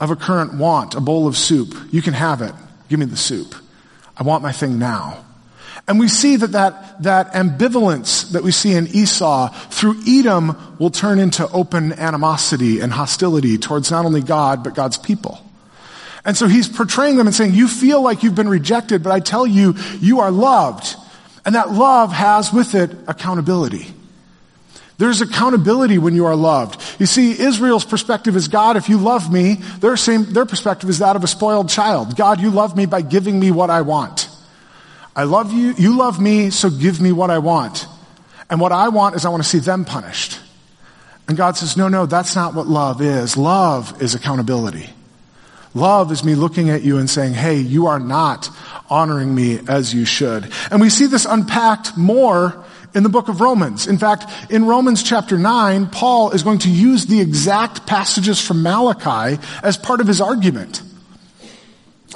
of 0.00 0.10
a 0.10 0.16
current 0.16 0.54
want, 0.54 0.94
a 0.94 1.00
bowl 1.00 1.26
of 1.26 1.36
soup. 1.36 1.74
You 1.90 2.02
can 2.02 2.14
have 2.14 2.42
it. 2.42 2.54
Give 2.88 2.98
me 2.98 3.06
the 3.06 3.16
soup. 3.16 3.54
I 4.16 4.22
want 4.24 4.42
my 4.42 4.52
thing 4.52 4.78
now. 4.78 5.24
And 5.90 5.98
we 5.98 6.06
see 6.06 6.36
that, 6.36 6.52
that 6.52 7.02
that 7.02 7.32
ambivalence 7.32 8.30
that 8.30 8.44
we 8.44 8.52
see 8.52 8.74
in 8.74 8.86
Esau 8.86 9.48
through 9.48 10.00
Edom 10.06 10.56
will 10.78 10.90
turn 10.90 11.18
into 11.18 11.50
open 11.50 11.94
animosity 11.94 12.78
and 12.78 12.92
hostility 12.92 13.58
towards 13.58 13.90
not 13.90 14.04
only 14.04 14.20
God, 14.20 14.62
but 14.62 14.76
God's 14.76 14.98
people. 14.98 15.40
And 16.24 16.36
so 16.36 16.46
he's 16.46 16.68
portraying 16.68 17.16
them 17.16 17.26
and 17.26 17.34
saying, 17.34 17.54
you 17.54 17.66
feel 17.66 18.02
like 18.02 18.22
you've 18.22 18.36
been 18.36 18.48
rejected, 18.48 19.02
but 19.02 19.10
I 19.10 19.18
tell 19.18 19.44
you, 19.44 19.74
you 19.98 20.20
are 20.20 20.30
loved. 20.30 20.94
And 21.44 21.56
that 21.56 21.72
love 21.72 22.12
has 22.12 22.52
with 22.52 22.76
it 22.76 22.92
accountability. 23.08 23.92
There's 24.98 25.22
accountability 25.22 25.98
when 25.98 26.14
you 26.14 26.26
are 26.26 26.36
loved. 26.36 26.80
You 27.00 27.06
see, 27.06 27.32
Israel's 27.32 27.84
perspective 27.84 28.36
is 28.36 28.46
God, 28.46 28.76
if 28.76 28.88
you 28.88 28.98
love 28.98 29.32
me, 29.32 29.54
their 29.80 29.96
same, 29.96 30.32
their 30.34 30.46
perspective 30.46 30.88
is 30.88 31.00
that 31.00 31.16
of 31.16 31.24
a 31.24 31.26
spoiled 31.26 31.68
child. 31.68 32.16
God, 32.16 32.40
you 32.40 32.50
love 32.50 32.76
me 32.76 32.86
by 32.86 33.00
giving 33.00 33.40
me 33.40 33.50
what 33.50 33.70
I 33.70 33.80
want. 33.80 34.19
I 35.14 35.24
love 35.24 35.52
you, 35.52 35.74
you 35.76 35.96
love 35.96 36.20
me, 36.20 36.50
so 36.50 36.70
give 36.70 37.00
me 37.00 37.12
what 37.12 37.30
I 37.30 37.38
want. 37.38 37.86
And 38.48 38.60
what 38.60 38.72
I 38.72 38.88
want 38.88 39.16
is 39.16 39.24
I 39.24 39.28
want 39.28 39.42
to 39.42 39.48
see 39.48 39.58
them 39.58 39.84
punished. 39.84 40.38
And 41.28 41.36
God 41.36 41.56
says, 41.56 41.76
no, 41.76 41.88
no, 41.88 42.06
that's 42.06 42.34
not 42.34 42.54
what 42.54 42.66
love 42.66 43.00
is. 43.00 43.36
Love 43.36 44.02
is 44.02 44.14
accountability. 44.14 44.90
Love 45.74 46.10
is 46.10 46.24
me 46.24 46.34
looking 46.34 46.70
at 46.70 46.82
you 46.82 46.98
and 46.98 47.08
saying, 47.08 47.34
hey, 47.34 47.56
you 47.56 47.86
are 47.86 48.00
not 48.00 48.48
honoring 48.88 49.32
me 49.32 49.60
as 49.68 49.94
you 49.94 50.04
should. 50.04 50.50
And 50.70 50.80
we 50.80 50.90
see 50.90 51.06
this 51.06 51.26
unpacked 51.26 51.96
more 51.96 52.64
in 52.94 53.04
the 53.04 53.08
book 53.08 53.28
of 53.28 53.40
Romans. 53.40 53.86
In 53.86 53.98
fact, 53.98 54.50
in 54.50 54.64
Romans 54.64 55.04
chapter 55.04 55.38
9, 55.38 55.90
Paul 55.90 56.32
is 56.32 56.42
going 56.42 56.58
to 56.60 56.70
use 56.70 57.06
the 57.06 57.20
exact 57.20 57.86
passages 57.86 58.44
from 58.44 58.64
Malachi 58.64 59.40
as 59.62 59.76
part 59.76 60.00
of 60.00 60.08
his 60.08 60.20
argument. 60.20 60.82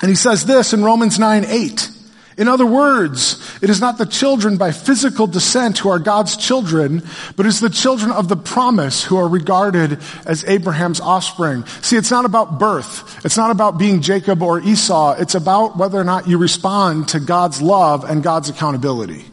And 0.03 0.09
he 0.09 0.17
says 0.17 0.45
this 0.45 0.73
in 0.73 0.83
Romans 0.83 1.21
9, 1.21 1.45
8. 1.45 1.91
In 2.37 2.49
other 2.49 2.67
words, 2.67 3.41
it 3.63 3.71
is 3.71 3.81
not 3.81 3.97
the 3.97 4.07
children 4.07 4.57
by 4.57 4.73
physical 4.73 5.29
descent 5.29 5.79
who 5.79 5.89
are 5.89 6.01
God's 6.01 6.37
children, 6.37 7.03
but 7.37 7.47
it's 7.47 7.61
the 7.61 7.71
children 7.71 8.11
of 8.11 8.29
the 8.29 8.37
promise 8.37 9.05
who 9.05 9.17
are 9.17 9.29
regarded 9.29 10.01
as 10.27 10.45
Abraham's 10.45 11.01
offspring. 11.01 11.65
See, 11.83 11.97
it's 11.97 12.11
not 12.11 12.25
about 12.25 12.59
birth. 12.59 13.25
It's 13.25 13.37
not 13.37 13.53
about 13.53 13.79
being 13.79 14.01
Jacob 14.01 14.43
or 14.43 14.61
Esau. 14.61 15.15
It's 15.19 15.37
about 15.37 15.77
whether 15.77 15.99
or 15.99 16.05
not 16.05 16.27
you 16.27 16.39
respond 16.39 17.09
to 17.09 17.21
God's 17.21 17.63
love 17.63 18.03
and 18.03 18.23
God's 18.23 18.49
accountability. 18.49 19.25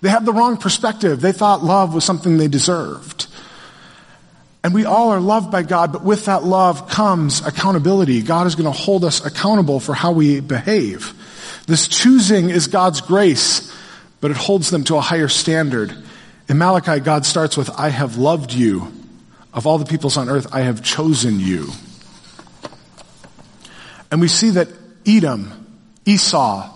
They 0.00 0.08
had 0.08 0.26
the 0.26 0.32
wrong 0.32 0.56
perspective. 0.56 1.20
They 1.20 1.32
thought 1.32 1.62
love 1.62 1.94
was 1.94 2.04
something 2.04 2.36
they 2.36 2.48
deserved. 2.48 3.28
And 4.64 4.74
we 4.74 4.86
all 4.86 5.10
are 5.10 5.20
loved 5.20 5.52
by 5.52 5.62
God, 5.62 5.92
but 5.92 6.02
with 6.02 6.24
that 6.24 6.42
love 6.42 6.88
comes 6.88 7.46
accountability. 7.46 8.22
God 8.22 8.46
is 8.46 8.54
going 8.54 8.64
to 8.64 8.72
hold 8.72 9.04
us 9.04 9.24
accountable 9.24 9.78
for 9.78 9.94
how 9.94 10.12
we 10.12 10.40
behave. 10.40 11.14
This 11.66 11.88
choosing 11.88 12.50
is 12.50 12.66
God's 12.66 13.00
grace, 13.00 13.74
but 14.20 14.30
it 14.30 14.36
holds 14.36 14.70
them 14.70 14.84
to 14.84 14.96
a 14.96 15.00
higher 15.00 15.28
standard. 15.28 15.94
In 16.48 16.58
Malachi, 16.58 17.00
God 17.00 17.24
starts 17.24 17.56
with, 17.56 17.70
I 17.70 17.88
have 17.88 18.16
loved 18.16 18.52
you. 18.52 18.92
Of 19.52 19.66
all 19.66 19.78
the 19.78 19.86
peoples 19.86 20.16
on 20.16 20.28
earth, 20.28 20.48
I 20.52 20.60
have 20.60 20.82
chosen 20.82 21.38
you. 21.40 21.68
And 24.10 24.20
we 24.20 24.28
see 24.28 24.50
that 24.50 24.68
Edom, 25.06 25.66
Esau, 26.04 26.70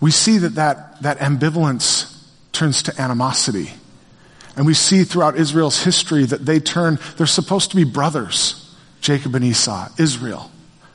we 0.00 0.10
see 0.10 0.38
that 0.38 0.56
that, 0.56 1.02
that 1.02 1.18
ambivalence 1.18 2.12
turns 2.52 2.84
to 2.84 3.00
animosity. 3.00 3.70
And 4.56 4.66
we 4.66 4.74
see 4.74 5.04
throughout 5.04 5.36
Israel's 5.36 5.82
history 5.82 6.24
that 6.24 6.44
they 6.44 6.60
turn, 6.60 6.98
they're 7.16 7.26
supposed 7.26 7.70
to 7.70 7.76
be 7.76 7.84
brothers, 7.84 8.74
Jacob 9.00 9.34
and 9.34 9.44
Esau, 9.44 9.88
Israel 9.98 10.50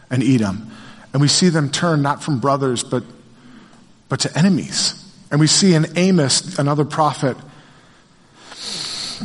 and 0.09 0.23
Edom. 0.23 0.71
And 1.13 1.21
we 1.21 1.27
see 1.27 1.49
them 1.49 1.69
turn 1.69 2.01
not 2.01 2.23
from 2.23 2.39
brothers, 2.39 2.83
but, 2.83 3.03
but 4.09 4.21
to 4.21 4.37
enemies. 4.37 4.97
And 5.29 5.39
we 5.39 5.47
see 5.47 5.73
in 5.73 5.97
Amos, 5.97 6.57
another 6.57 6.85
prophet, 6.85 7.37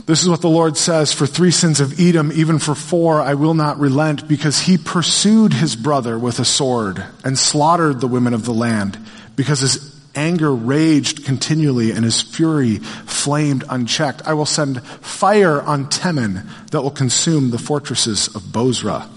this 0.04 0.22
is 0.22 0.28
what 0.28 0.42
the 0.42 0.48
Lord 0.48 0.76
says, 0.76 1.12
for 1.12 1.26
three 1.26 1.50
sins 1.50 1.80
of 1.80 1.98
Edom, 1.98 2.30
even 2.32 2.58
for 2.58 2.74
four, 2.74 3.20
I 3.20 3.34
will 3.34 3.54
not 3.54 3.78
relent 3.78 4.28
because 4.28 4.60
he 4.60 4.76
pursued 4.76 5.54
his 5.54 5.74
brother 5.74 6.18
with 6.18 6.38
a 6.38 6.44
sword 6.44 7.02
and 7.24 7.38
slaughtered 7.38 8.00
the 8.00 8.06
women 8.06 8.34
of 8.34 8.44
the 8.44 8.52
land 8.52 8.98
because 9.36 9.60
his 9.60 9.96
anger 10.14 10.54
raged 10.54 11.24
continually 11.24 11.92
and 11.92 12.04
his 12.04 12.20
fury 12.20 12.76
flamed 12.76 13.64
unchecked. 13.68 14.22
I 14.26 14.34
will 14.34 14.46
send 14.46 14.82
fire 14.82 15.60
on 15.62 15.86
Teman 15.86 16.46
that 16.70 16.82
will 16.82 16.90
consume 16.90 17.50
the 17.50 17.58
fortresses 17.58 18.34
of 18.34 18.52
Bozrah. 18.52 19.08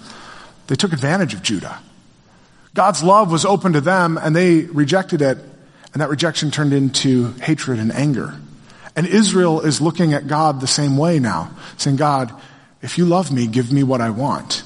They 0.68 0.76
took 0.76 0.94
advantage 0.94 1.34
of 1.34 1.44
Judah. 1.44 1.80
God's 2.74 3.04
love 3.04 3.32
was 3.32 3.46
open 3.46 3.74
to 3.74 3.82
them 3.82 4.18
and 4.18 4.36
they 4.36 4.62
rejected 4.62 5.22
it, 5.22 5.38
and 5.94 6.02
that 6.02 6.10
rejection 6.10 6.52
turned 6.52 6.74
into 6.74 7.32
hatred 7.34 7.80
and 7.80 7.92
anger. 7.92 8.36
And 8.96 9.08
Israel 9.08 9.62
is 9.62 9.82
looking 9.82 10.14
at 10.14 10.28
God 10.28 10.62
the 10.62 10.68
same 10.68 10.98
way 10.98 11.20
now, 11.20 11.52
saying, 11.78 11.96
God, 11.96 12.34
if 12.82 12.98
you 12.98 13.06
love 13.06 13.32
me, 13.32 13.48
give 13.48 13.72
me 13.72 13.84
what 13.84 14.02
I 14.02 14.10
want. 14.10 14.64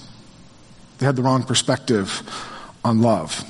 They 0.98 1.06
had 1.06 1.16
the 1.16 1.22
wrong 1.22 1.44
perspective 1.44 2.22
on 2.84 3.02
love. 3.02 3.44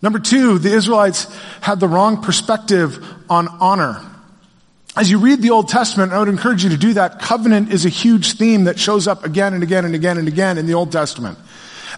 Number 0.00 0.18
two, 0.18 0.58
the 0.58 0.72
Israelites 0.72 1.32
had 1.60 1.78
the 1.78 1.88
wrong 1.88 2.22
perspective 2.22 3.04
on 3.30 3.48
honor. 3.48 4.00
As 4.96 5.10
you 5.10 5.18
read 5.18 5.40
the 5.40 5.50
Old 5.50 5.68
Testament, 5.68 6.12
I 6.12 6.18
would 6.18 6.28
encourage 6.28 6.64
you 6.64 6.70
to 6.70 6.76
do 6.76 6.94
that. 6.94 7.20
Covenant 7.20 7.72
is 7.72 7.86
a 7.86 7.88
huge 7.88 8.32
theme 8.32 8.64
that 8.64 8.78
shows 8.78 9.06
up 9.06 9.24
again 9.24 9.54
and 9.54 9.62
again 9.62 9.84
and 9.84 9.94
again 9.94 10.18
and 10.18 10.28
again 10.28 10.58
in 10.58 10.66
the 10.66 10.74
Old 10.74 10.92
Testament. 10.92 11.38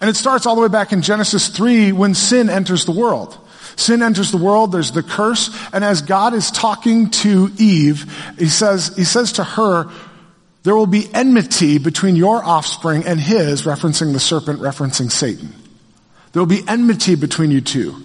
And 0.01 0.11
it 0.11 0.17
starts 0.17 0.47
all 0.47 0.57
the 0.57 0.63
way 0.63 0.69
back 0.69 0.93
in 0.93 1.03
Genesis 1.03 1.49
3 1.49 1.93
when 1.93 2.15
sin 2.15 2.51
enters 2.51 2.85
the 2.85 2.93
world. 2.93 3.39
Sin 3.77 4.03
enters 4.03 4.31
the 4.31 4.39
world, 4.39 4.73
there's 4.73 4.93
the 4.93 5.03
curse, 5.03 5.51
and 5.73 5.85
as 5.85 6.03
God 6.03 6.33
is 6.33 6.53
talking 6.53 7.11
to 7.11 7.51
Eve, 7.59 8.05
he 8.39 8.49
says, 8.49 8.95
he 8.97 9.03
says 9.03 9.33
to 9.33 9.45
her, 9.45 9.91
there 10.63 10.77
will 10.77 10.87
be 10.87 11.13
enmity 11.13 11.79
between 11.79 12.17
your 12.17 12.43
offspring 12.43 13.05
and 13.05 13.21
his, 13.21 13.63
referencing 13.63 14.13
the 14.13 14.21
serpent, 14.21 14.61
referencing 14.61 15.11
Satan. 15.11 15.53
There 16.33 16.41
will 16.41 16.47
be 16.47 16.63
enmity 16.67 17.17
between 17.17 17.51
you 17.51 17.61
two. 17.61 17.97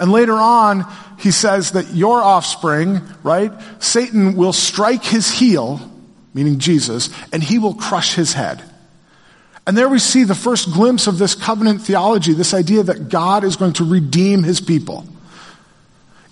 And 0.00 0.10
later 0.10 0.34
on, 0.34 0.86
he 1.18 1.30
says 1.30 1.72
that 1.72 1.94
your 1.94 2.22
offspring, 2.22 3.02
right, 3.22 3.52
Satan 3.80 4.36
will 4.36 4.52
strike 4.52 5.04
his 5.04 5.30
heel, 5.30 5.80
meaning 6.32 6.60
Jesus, 6.60 7.10
and 7.32 7.42
he 7.42 7.58
will 7.58 7.74
crush 7.74 8.14
his 8.14 8.32
head. 8.32 8.62
And 9.68 9.76
there 9.76 9.90
we 9.90 9.98
see 9.98 10.24
the 10.24 10.34
first 10.34 10.72
glimpse 10.72 11.08
of 11.08 11.18
this 11.18 11.34
covenant 11.34 11.82
theology, 11.82 12.32
this 12.32 12.54
idea 12.54 12.82
that 12.84 13.10
God 13.10 13.44
is 13.44 13.56
going 13.56 13.74
to 13.74 13.84
redeem 13.84 14.42
his 14.42 14.62
people. 14.62 15.04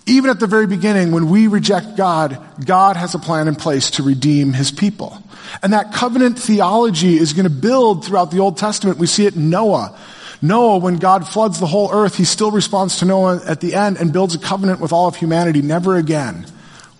Even 0.07 0.31
at 0.31 0.39
the 0.39 0.47
very 0.47 0.65
beginning, 0.65 1.11
when 1.11 1.29
we 1.29 1.45
reject 1.45 1.95
God, 1.95 2.41
God 2.65 2.95
has 2.95 3.13
a 3.13 3.19
plan 3.19 3.47
in 3.47 3.53
place 3.53 3.91
to 3.91 4.01
redeem 4.01 4.53
his 4.53 4.71
people. 4.71 5.21
And 5.61 5.71
that 5.73 5.93
covenant 5.93 6.39
theology 6.39 7.15
is 7.15 7.33
going 7.33 7.43
to 7.43 7.51
build 7.51 8.03
throughout 8.03 8.31
the 8.31 8.39
Old 8.39 8.57
Testament. 8.57 8.97
We 8.97 9.05
see 9.05 9.27
it 9.27 9.35
in 9.35 9.51
Noah. 9.51 9.95
Noah, 10.41 10.79
when 10.79 10.95
God 10.95 11.27
floods 11.27 11.59
the 11.59 11.67
whole 11.67 11.93
earth, 11.93 12.15
he 12.15 12.25
still 12.25 12.49
responds 12.49 12.97
to 12.99 13.05
Noah 13.05 13.39
at 13.45 13.61
the 13.61 13.75
end 13.75 13.97
and 13.97 14.11
builds 14.11 14.33
a 14.33 14.39
covenant 14.39 14.79
with 14.79 14.91
all 14.91 15.07
of 15.07 15.15
humanity. 15.15 15.61
Never 15.61 15.95
again 15.97 16.47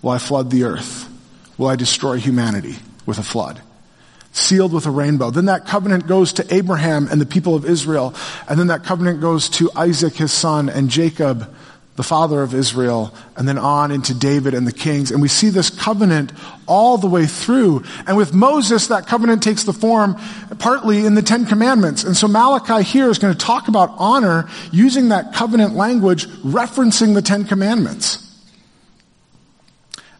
will 0.02 0.12
I 0.12 0.18
flood 0.18 0.52
the 0.52 0.62
earth. 0.62 1.12
Will 1.58 1.66
I 1.66 1.74
destroy 1.74 2.18
humanity 2.18 2.76
with 3.06 3.18
a 3.18 3.24
flood 3.24 3.60
sealed 4.32 4.72
with 4.72 4.86
a 4.86 4.90
rainbow. 4.90 5.30
Then 5.30 5.46
that 5.46 5.66
covenant 5.66 6.06
goes 6.06 6.34
to 6.34 6.54
Abraham 6.54 7.08
and 7.10 7.20
the 7.20 7.26
people 7.26 7.54
of 7.54 7.64
Israel. 7.64 8.14
And 8.48 8.58
then 8.58 8.68
that 8.68 8.84
covenant 8.84 9.20
goes 9.20 9.48
to 9.50 9.70
Isaac, 9.74 10.14
his 10.14 10.32
son, 10.32 10.68
and 10.68 10.88
Jacob, 10.88 11.54
the 11.96 12.04
father 12.04 12.42
of 12.42 12.54
Israel, 12.54 13.12
and 13.36 13.48
then 13.48 13.58
on 13.58 13.90
into 13.90 14.14
David 14.14 14.54
and 14.54 14.64
the 14.64 14.72
kings. 14.72 15.10
And 15.10 15.20
we 15.20 15.26
see 15.26 15.48
this 15.48 15.68
covenant 15.68 16.32
all 16.66 16.96
the 16.96 17.08
way 17.08 17.26
through. 17.26 17.82
And 18.06 18.16
with 18.16 18.32
Moses, 18.32 18.86
that 18.86 19.08
covenant 19.08 19.42
takes 19.42 19.64
the 19.64 19.72
form 19.72 20.16
partly 20.60 21.04
in 21.04 21.16
the 21.16 21.22
Ten 21.22 21.44
Commandments. 21.44 22.04
And 22.04 22.16
so 22.16 22.28
Malachi 22.28 22.84
here 22.84 23.10
is 23.10 23.18
going 23.18 23.36
to 23.36 23.38
talk 23.38 23.66
about 23.66 23.92
honor 23.98 24.48
using 24.70 25.08
that 25.08 25.34
covenant 25.34 25.74
language, 25.74 26.28
referencing 26.28 27.14
the 27.14 27.22
Ten 27.22 27.44
Commandments. 27.44 28.24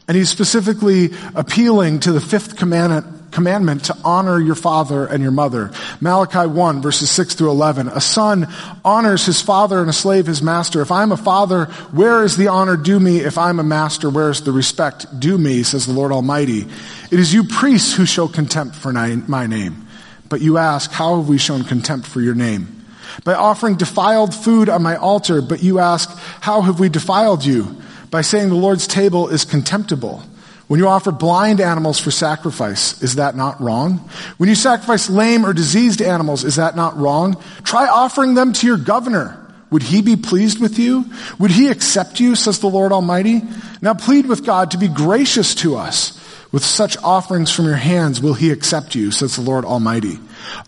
And 0.09 0.17
he's 0.17 0.31
specifically 0.31 1.11
appealing 1.37 2.01
to 2.01 2.13
the 2.13 2.21
fifth 2.21 2.57
commandment 2.57 3.18
commandment 3.39 3.85
to 3.85 3.97
honor 4.03 4.41
your 4.41 4.57
father 4.57 5.07
and 5.07 5.23
your 5.23 5.31
mother. 5.31 5.71
Malachi 6.01 6.45
1 6.45 6.83
verses 6.83 7.09
6 7.09 7.37
through 7.37 7.53
11. 7.53 7.87
A 7.87 8.01
son 8.01 8.53
honors 8.85 9.27
his 9.27 9.41
father 9.41 9.81
and 9.81 9.89
a 9.89 9.93
slave 9.93 10.27
his 10.27 10.43
master. 10.43 10.83
If 10.83 10.91
I'm 10.91 11.13
a 11.13 11.17
father, 11.17 11.67
where 11.93 12.25
is 12.25 12.37
the 12.37 12.49
honor 12.49 12.77
due 12.77 12.99
me? 12.99 13.19
If 13.19 13.39
I'm 13.39 13.61
a 13.61 13.63
master, 13.63 14.11
where 14.11 14.29
is 14.29 14.43
the 14.43 14.51
respect 14.51 15.21
due 15.21 15.39
me? 15.39 15.63
Says 15.63 15.87
the 15.87 15.93
Lord 15.93 16.11
Almighty. 16.11 16.67
It 17.13 17.21
is 17.21 17.33
you 17.33 17.45
priests 17.45 17.95
who 17.95 18.07
show 18.07 18.27
contempt 18.27 18.75
for 18.75 18.93
my 18.93 19.47
name. 19.47 19.87
But 20.29 20.41
you 20.41 20.59
ask, 20.59 20.91
how 20.91 21.19
have 21.19 21.29
we 21.29 21.39
shown 21.39 21.63
contempt 21.63 22.09
for 22.09 22.21
your 22.21 22.35
name? 22.35 22.85
By 23.23 23.35
offering 23.35 23.77
defiled 23.77 24.35
food 24.35 24.69
on 24.69 24.83
my 24.83 24.97
altar, 24.97 25.41
but 25.43 25.63
you 25.63 25.79
ask, 25.79 26.11
how 26.41 26.63
have 26.63 26.81
we 26.81 26.89
defiled 26.89 27.45
you? 27.45 27.81
By 28.11 28.23
saying 28.23 28.49
the 28.49 28.57
Lord's 28.57 28.89
table 28.89 29.29
is 29.29 29.45
contemptible. 29.45 30.25
When 30.69 30.79
you 30.79 30.87
offer 30.87 31.11
blind 31.11 31.61
animals 31.61 31.99
for 31.99 32.11
sacrifice, 32.11 33.03
is 33.03 33.17
that 33.17 33.35
not 33.35 33.61
wrong? 33.61 34.09
When 34.37 34.51
you 34.51 34.55
sacrifice 34.55 35.09
lame 35.09 35.47
or 35.47 35.55
diseased 35.55 36.03
animals, 36.03 36.45
is 36.45 36.57
that 36.57 36.77
not 36.77 36.97
wrong? 36.99 37.43
Try 37.65 37.89
offering 37.89 38.35
them 38.35 38.53
to 38.53 38.67
your 38.67 38.77
governor. 38.77 39.47
Would 39.71 39.83
he 39.83 40.03
be 40.03 40.17
pleased 40.17 40.61
with 40.61 40.79
you? 40.79 41.07
Would 41.39 41.51
he 41.51 41.69
accept 41.69 42.21
you, 42.21 42.35
says 42.35 42.59
the 42.59 42.69
Lord 42.69 42.93
Almighty? 42.93 43.43
Now 43.81 43.95
plead 43.95 44.27
with 44.27 44.45
God 44.45 44.71
to 44.73 44.79
be 44.79 44.89
gracious 44.89 45.55
to 45.57 45.77
us. 45.77 46.15
With 46.53 46.65
such 46.65 46.97
offerings 46.99 47.51
from 47.51 47.67
your 47.67 47.77
hands 47.77 48.23
will 48.23 48.33
he 48.33 48.51
accept 48.51 48.95
you, 48.95 49.11
says 49.11 49.37
the 49.37 49.43
Lord 49.43 49.67
Almighty. 49.67 50.19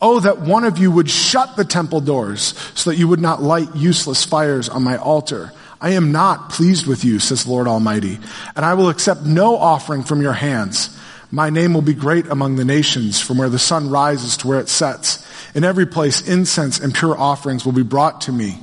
Oh, 0.00 0.20
that 0.20 0.40
one 0.40 0.64
of 0.64 0.78
you 0.78 0.90
would 0.90 1.08
shut 1.08 1.56
the 1.56 1.64
temple 1.64 2.00
doors 2.00 2.54
so 2.74 2.90
that 2.90 2.96
you 2.96 3.08
would 3.08 3.20
not 3.20 3.42
light 3.42 3.74
useless 3.74 4.24
fires 4.24 4.68
on 4.68 4.82
my 4.82 4.96
altar. 4.96 5.52
I 5.80 5.90
am 5.90 6.12
not 6.12 6.50
pleased 6.50 6.86
with 6.86 7.04
you, 7.04 7.18
says 7.18 7.44
the 7.44 7.50
Lord 7.50 7.66
Almighty, 7.66 8.18
and 8.54 8.64
I 8.64 8.74
will 8.74 8.90
accept 8.90 9.22
no 9.22 9.56
offering 9.56 10.02
from 10.02 10.20
your 10.20 10.34
hands. 10.34 10.96
My 11.30 11.48
name 11.48 11.72
will 11.72 11.82
be 11.82 11.94
great 11.94 12.26
among 12.26 12.56
the 12.56 12.64
nations, 12.64 13.20
from 13.20 13.38
where 13.38 13.48
the 13.48 13.58
sun 13.58 13.88
rises 13.88 14.36
to 14.38 14.48
where 14.48 14.60
it 14.60 14.68
sets. 14.68 15.26
In 15.54 15.64
every 15.64 15.86
place, 15.86 16.26
incense 16.28 16.80
and 16.80 16.94
pure 16.94 17.18
offerings 17.18 17.64
will 17.64 17.72
be 17.72 17.82
brought 17.82 18.22
to 18.22 18.32
me, 18.32 18.58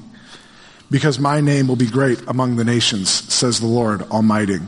because 0.91 1.17
my 1.17 1.41
name 1.41 1.67
will 1.67 1.75
be 1.75 1.88
great 1.88 2.21
among 2.27 2.55
the 2.55 2.63
nations, 2.63 3.09
says 3.09 3.59
the 3.59 3.67
Lord 3.67 4.03
Almighty. 4.03 4.59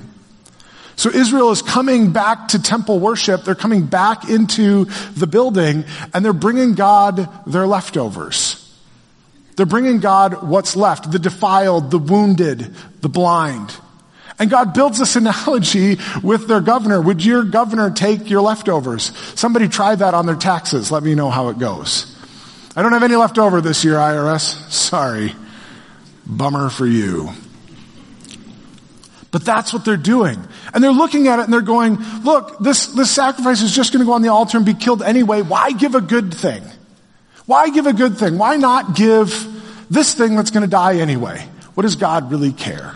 So 0.96 1.10
Israel 1.10 1.52
is 1.52 1.62
coming 1.62 2.12
back 2.12 2.50
to 2.50 2.62
temple 2.62 3.00
worship. 3.00 3.46
They're 3.46 3.56
coming 3.56 3.86
back 3.86 4.30
into 4.30 4.84
the 5.16 5.28
building 5.28 5.86
and 6.14 6.26
they're 6.26 6.34
bringing 6.34 6.74
God 6.74 7.30
their 7.48 7.66
leftovers. 7.66 8.59
They're 9.60 9.66
bringing 9.66 10.00
God 10.00 10.42
what's 10.48 10.78
left, 10.78 11.12
the 11.12 11.20
defiled, 11.20 11.92
the 11.92 11.98
wounded, 11.98 12.74
the 13.02 13.10
blind. 13.10 13.76
And 14.40 14.50
God 14.50 14.74
builds 14.74 15.00
this 15.00 15.16
analogy 15.18 15.98
with 16.24 16.48
their 16.48 16.62
governor. 16.62 17.02
Would 17.02 17.26
your 17.26 17.44
governor 17.44 17.92
take 17.92 18.30
your 18.30 18.40
leftovers? 18.40 19.12
Somebody 19.38 19.68
try 19.68 19.96
that 19.96 20.14
on 20.14 20.26
their 20.26 20.38
taxes. 20.38 20.94
Let 20.94 21.04
me 21.04 21.14
know 21.14 21.30
how 21.30 21.50
it 21.50 21.60
goes. 21.60 22.16
I 22.74 22.82
don't 22.82 22.94
have 22.94 23.04
any 23.04 23.18
left 23.18 23.38
over 23.38 23.60
this 23.60 23.84
year, 23.84 23.96
IRS. 23.96 24.72
Sorry. 24.72 25.36
Bummer 26.26 26.70
for 26.70 26.86
you. 26.86 27.32
But 29.30 29.44
that's 29.44 29.74
what 29.74 29.84
they're 29.84 29.98
doing. 29.98 30.42
And 30.74 30.82
they're 30.82 30.92
looking 30.92 31.28
at 31.28 31.40
it 31.40 31.44
and 31.44 31.54
they're 31.54 31.60
going, 31.60 31.98
look, 32.24 32.60
this, 32.60 32.86
this 32.86 33.12
sacrifice 33.12 33.62
is 33.62 33.76
just 33.76 33.92
going 33.92 34.00
to 34.00 34.06
go 34.06 34.14
on 34.14 34.22
the 34.22 34.30
altar 34.30 34.56
and 34.56 34.66
be 34.66 34.74
killed 34.74 35.04
anyway. 35.04 35.42
Why 35.42 35.72
give 35.72 35.96
a 35.96 36.02
good 36.02 36.34
thing? 36.34 36.64
Why 37.50 37.72
give 37.72 37.88
a 37.88 37.94
good 37.94 38.16
thing? 38.16 38.38
Why 38.38 38.58
not 38.58 38.94
give 38.94 39.34
this 39.90 40.14
thing 40.14 40.36
that's 40.36 40.52
going 40.52 40.62
to 40.62 40.70
die 40.70 40.98
anyway? 40.98 41.44
What 41.74 41.82
does 41.82 41.96
God 41.96 42.30
really 42.30 42.54
care? 42.54 42.94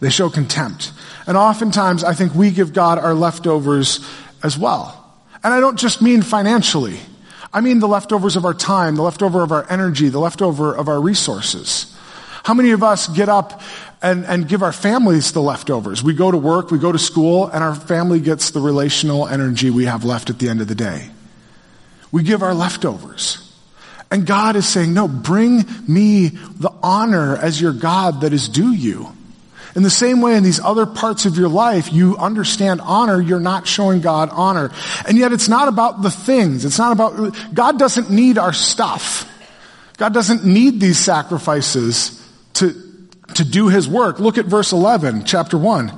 They 0.00 0.08
show 0.08 0.30
contempt. 0.30 0.92
And 1.26 1.36
oftentimes, 1.36 2.02
I 2.02 2.14
think 2.14 2.34
we 2.34 2.52
give 2.52 2.72
God 2.72 2.98
our 2.98 3.12
leftovers 3.12 4.00
as 4.42 4.56
well. 4.56 5.14
And 5.44 5.52
I 5.52 5.60
don't 5.60 5.78
just 5.78 6.00
mean 6.00 6.22
financially. 6.22 6.98
I 7.52 7.60
mean 7.60 7.80
the 7.80 7.88
leftovers 7.88 8.34
of 8.34 8.46
our 8.46 8.54
time, 8.54 8.96
the 8.96 9.02
leftover 9.02 9.42
of 9.42 9.52
our 9.52 9.70
energy, 9.70 10.08
the 10.08 10.20
leftover 10.20 10.74
of 10.74 10.88
our 10.88 11.02
resources. 11.02 11.94
How 12.44 12.54
many 12.54 12.70
of 12.70 12.82
us 12.82 13.08
get 13.08 13.28
up 13.28 13.60
and, 14.00 14.24
and 14.24 14.48
give 14.48 14.62
our 14.62 14.72
families 14.72 15.32
the 15.32 15.42
leftovers? 15.42 16.02
We 16.02 16.14
go 16.14 16.30
to 16.30 16.38
work, 16.38 16.70
we 16.70 16.78
go 16.78 16.92
to 16.92 16.98
school, 16.98 17.48
and 17.48 17.62
our 17.62 17.74
family 17.74 18.20
gets 18.20 18.52
the 18.52 18.60
relational 18.60 19.28
energy 19.28 19.68
we 19.68 19.84
have 19.84 20.02
left 20.02 20.30
at 20.30 20.38
the 20.38 20.48
end 20.48 20.62
of 20.62 20.66
the 20.66 20.74
day. 20.74 21.10
We 22.12 22.22
give 22.22 22.42
our 22.42 22.54
leftovers. 22.54 23.46
And 24.10 24.26
God 24.26 24.56
is 24.56 24.68
saying, 24.68 24.92
no, 24.92 25.06
bring 25.06 25.64
me 25.86 26.28
the 26.28 26.72
honor 26.82 27.36
as 27.36 27.60
your 27.60 27.72
God 27.72 28.22
that 28.22 28.32
is 28.32 28.48
due 28.48 28.72
you. 28.72 29.12
In 29.76 29.84
the 29.84 29.90
same 29.90 30.20
way, 30.20 30.36
in 30.36 30.42
these 30.42 30.58
other 30.58 30.84
parts 30.84 31.26
of 31.26 31.36
your 31.36 31.48
life, 31.48 31.92
you 31.92 32.16
understand 32.16 32.80
honor, 32.80 33.20
you're 33.20 33.38
not 33.38 33.68
showing 33.68 34.00
God 34.00 34.28
honor. 34.32 34.72
And 35.06 35.16
yet 35.16 35.32
it's 35.32 35.48
not 35.48 35.68
about 35.68 36.02
the 36.02 36.10
things. 36.10 36.64
It's 36.64 36.78
not 36.78 36.92
about, 36.92 37.36
God 37.54 37.78
doesn't 37.78 38.10
need 38.10 38.36
our 38.36 38.52
stuff. 38.52 39.30
God 39.96 40.12
doesn't 40.12 40.44
need 40.44 40.80
these 40.80 40.98
sacrifices 40.98 42.16
to, 42.54 42.74
to 43.34 43.44
do 43.44 43.68
his 43.68 43.88
work. 43.88 44.18
Look 44.18 44.38
at 44.38 44.46
verse 44.46 44.72
11, 44.72 45.24
chapter 45.24 45.56
1. 45.56 45.92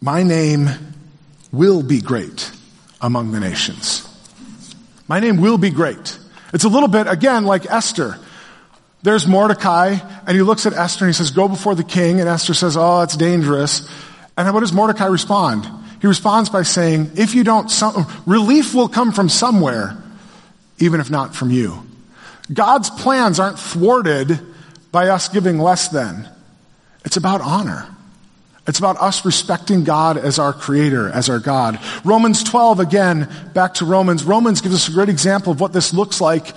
My 0.00 0.24
name 0.24 0.70
will 1.52 1.82
be 1.82 2.00
great 2.00 2.50
among 3.00 3.32
the 3.32 3.40
nations. 3.40 4.06
My 5.08 5.20
name 5.20 5.40
will 5.40 5.58
be 5.58 5.70
great. 5.70 6.18
It's 6.52 6.64
a 6.64 6.68
little 6.68 6.88
bit, 6.88 7.06
again, 7.06 7.44
like 7.44 7.70
Esther. 7.70 8.18
There's 9.02 9.26
Mordecai, 9.26 9.96
and 10.26 10.36
he 10.36 10.42
looks 10.42 10.66
at 10.66 10.72
Esther 10.72 11.06
and 11.06 11.14
he 11.14 11.16
says, 11.16 11.30
Go 11.30 11.48
before 11.48 11.74
the 11.74 11.84
king. 11.84 12.20
And 12.20 12.28
Esther 12.28 12.54
says, 12.54 12.76
Oh, 12.76 13.00
it's 13.00 13.16
dangerous. 13.16 13.88
And 14.36 14.52
what 14.52 14.60
does 14.60 14.72
Mordecai 14.72 15.06
respond? 15.06 15.68
He 16.00 16.06
responds 16.06 16.50
by 16.50 16.62
saying, 16.62 17.12
If 17.16 17.34
you 17.34 17.44
don't, 17.44 17.70
some, 17.70 18.06
relief 18.26 18.74
will 18.74 18.88
come 18.88 19.12
from 19.12 19.28
somewhere, 19.28 19.96
even 20.78 21.00
if 21.00 21.10
not 21.10 21.34
from 21.34 21.50
you. 21.50 21.86
God's 22.52 22.90
plans 22.90 23.38
aren't 23.38 23.58
thwarted 23.58 24.38
by 24.92 25.08
us 25.08 25.28
giving 25.28 25.58
less 25.58 25.88
than. 25.88 26.28
It's 27.04 27.16
about 27.16 27.40
honor. 27.40 27.88
It's 28.70 28.78
about 28.78 28.98
us 28.98 29.24
respecting 29.24 29.82
God 29.82 30.16
as 30.16 30.38
our 30.38 30.52
creator, 30.52 31.10
as 31.10 31.28
our 31.28 31.40
God. 31.40 31.80
Romans 32.04 32.44
12, 32.44 32.78
again, 32.78 33.28
back 33.52 33.74
to 33.74 33.84
Romans. 33.84 34.22
Romans 34.22 34.60
gives 34.60 34.76
us 34.76 34.86
a 34.86 34.92
great 34.92 35.08
example 35.08 35.50
of 35.50 35.60
what 35.60 35.72
this 35.72 35.92
looks 35.92 36.20
like 36.20 36.54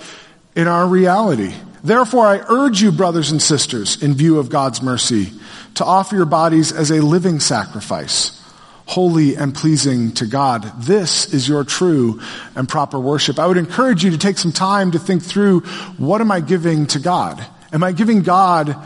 in 0.54 0.68
our 0.68 0.86
reality. 0.86 1.52
Therefore, 1.82 2.24
I 2.24 2.38
urge 2.38 2.80
you, 2.80 2.92
brothers 2.92 3.32
and 3.32 3.42
sisters, 3.42 4.00
in 4.00 4.14
view 4.14 4.38
of 4.38 4.48
God's 4.48 4.80
mercy, 4.80 5.32
to 5.74 5.84
offer 5.84 6.14
your 6.14 6.24
bodies 6.24 6.70
as 6.70 6.92
a 6.92 7.02
living 7.02 7.40
sacrifice, 7.40 8.40
holy 8.86 9.34
and 9.34 9.52
pleasing 9.52 10.12
to 10.12 10.26
God. 10.26 10.62
This 10.84 11.34
is 11.34 11.48
your 11.48 11.64
true 11.64 12.20
and 12.54 12.68
proper 12.68 13.00
worship. 13.00 13.40
I 13.40 13.48
would 13.48 13.56
encourage 13.56 14.04
you 14.04 14.12
to 14.12 14.18
take 14.18 14.38
some 14.38 14.52
time 14.52 14.92
to 14.92 15.00
think 15.00 15.24
through 15.24 15.62
what 15.98 16.20
am 16.20 16.30
I 16.30 16.38
giving 16.38 16.86
to 16.86 17.00
God? 17.00 17.44
Am 17.72 17.82
I 17.82 17.90
giving 17.90 18.22
God 18.22 18.76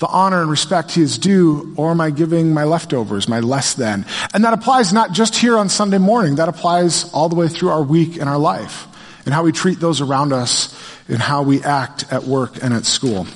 the 0.00 0.08
honor 0.08 0.40
and 0.40 0.50
respect 0.50 0.92
he 0.92 1.02
is 1.02 1.18
due, 1.18 1.74
or 1.76 1.90
am 1.90 2.00
I 2.00 2.10
giving 2.10 2.54
my 2.54 2.64
leftovers, 2.64 3.28
my 3.28 3.40
less 3.40 3.74
than? 3.74 4.06
And 4.32 4.44
that 4.44 4.54
applies 4.54 4.92
not 4.94 5.12
just 5.12 5.36
here 5.36 5.58
on 5.58 5.68
Sunday 5.68 5.98
morning, 5.98 6.36
that 6.36 6.48
applies 6.48 7.12
all 7.12 7.28
the 7.28 7.36
way 7.36 7.48
through 7.48 7.68
our 7.68 7.82
week 7.82 8.16
and 8.16 8.28
our 8.28 8.38
life, 8.38 8.86
and 9.26 9.34
how 9.34 9.44
we 9.44 9.52
treat 9.52 9.78
those 9.78 10.00
around 10.00 10.32
us 10.32 10.74
and 11.06 11.18
how 11.18 11.42
we 11.42 11.62
act 11.62 12.10
at 12.10 12.24
work 12.24 12.62
and 12.62 12.72
at 12.72 12.86
school. 12.86 13.26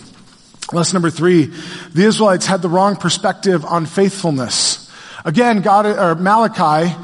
Lesson 0.72 0.96
number 0.96 1.10
three, 1.10 1.52
the 1.92 2.04
Israelites 2.04 2.46
had 2.46 2.62
the 2.62 2.70
wrong 2.70 2.96
perspective 2.96 3.64
on 3.66 3.84
faithfulness. 3.84 4.90
Again, 5.26 5.60
God, 5.60 5.84
or 5.84 6.14
Malachi, 6.14 6.96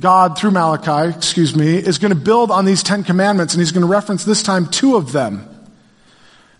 God 0.00 0.36
through 0.36 0.50
Malachi, 0.50 1.16
excuse 1.16 1.54
me, 1.54 1.76
is 1.76 1.98
going 1.98 2.12
to 2.12 2.20
build 2.20 2.50
on 2.50 2.64
these 2.64 2.82
Ten 2.82 3.04
Commandments 3.04 3.54
and 3.54 3.60
he's 3.60 3.70
going 3.70 3.86
to 3.86 3.90
reference 3.90 4.24
this 4.24 4.42
time 4.42 4.66
two 4.66 4.96
of 4.96 5.12
them. 5.12 5.48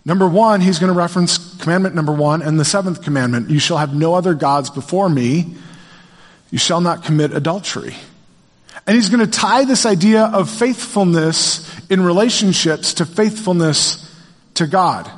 Number 0.05 0.27
one, 0.27 0.61
he's 0.61 0.77
going 0.77 0.93
to 0.93 0.97
reference 0.97 1.55
commandment 1.57 1.95
number 1.95 2.13
one 2.13 2.43
and 2.43 2.59
the 2.59 2.65
seventh 2.65 3.01
commandment. 3.01 3.49
You 3.49 3.59
shall 3.59 3.77
have 3.77 3.95
no 3.95 4.13
other 4.13 4.35
gods 4.35 4.69
before 4.69 5.09
me. 5.09 5.55
You 6.51 6.59
shall 6.59 6.79
not 6.79 7.03
commit 7.03 7.33
adultery. 7.33 7.95
And 8.85 8.95
he's 8.95 9.09
going 9.09 9.25
to 9.25 9.31
tie 9.31 9.65
this 9.65 9.87
idea 9.87 10.25
of 10.25 10.47
faithfulness 10.49 11.67
in 11.89 12.03
relationships 12.03 12.93
to 12.95 13.05
faithfulness 13.05 14.01
to 14.55 14.67
God. 14.67 15.09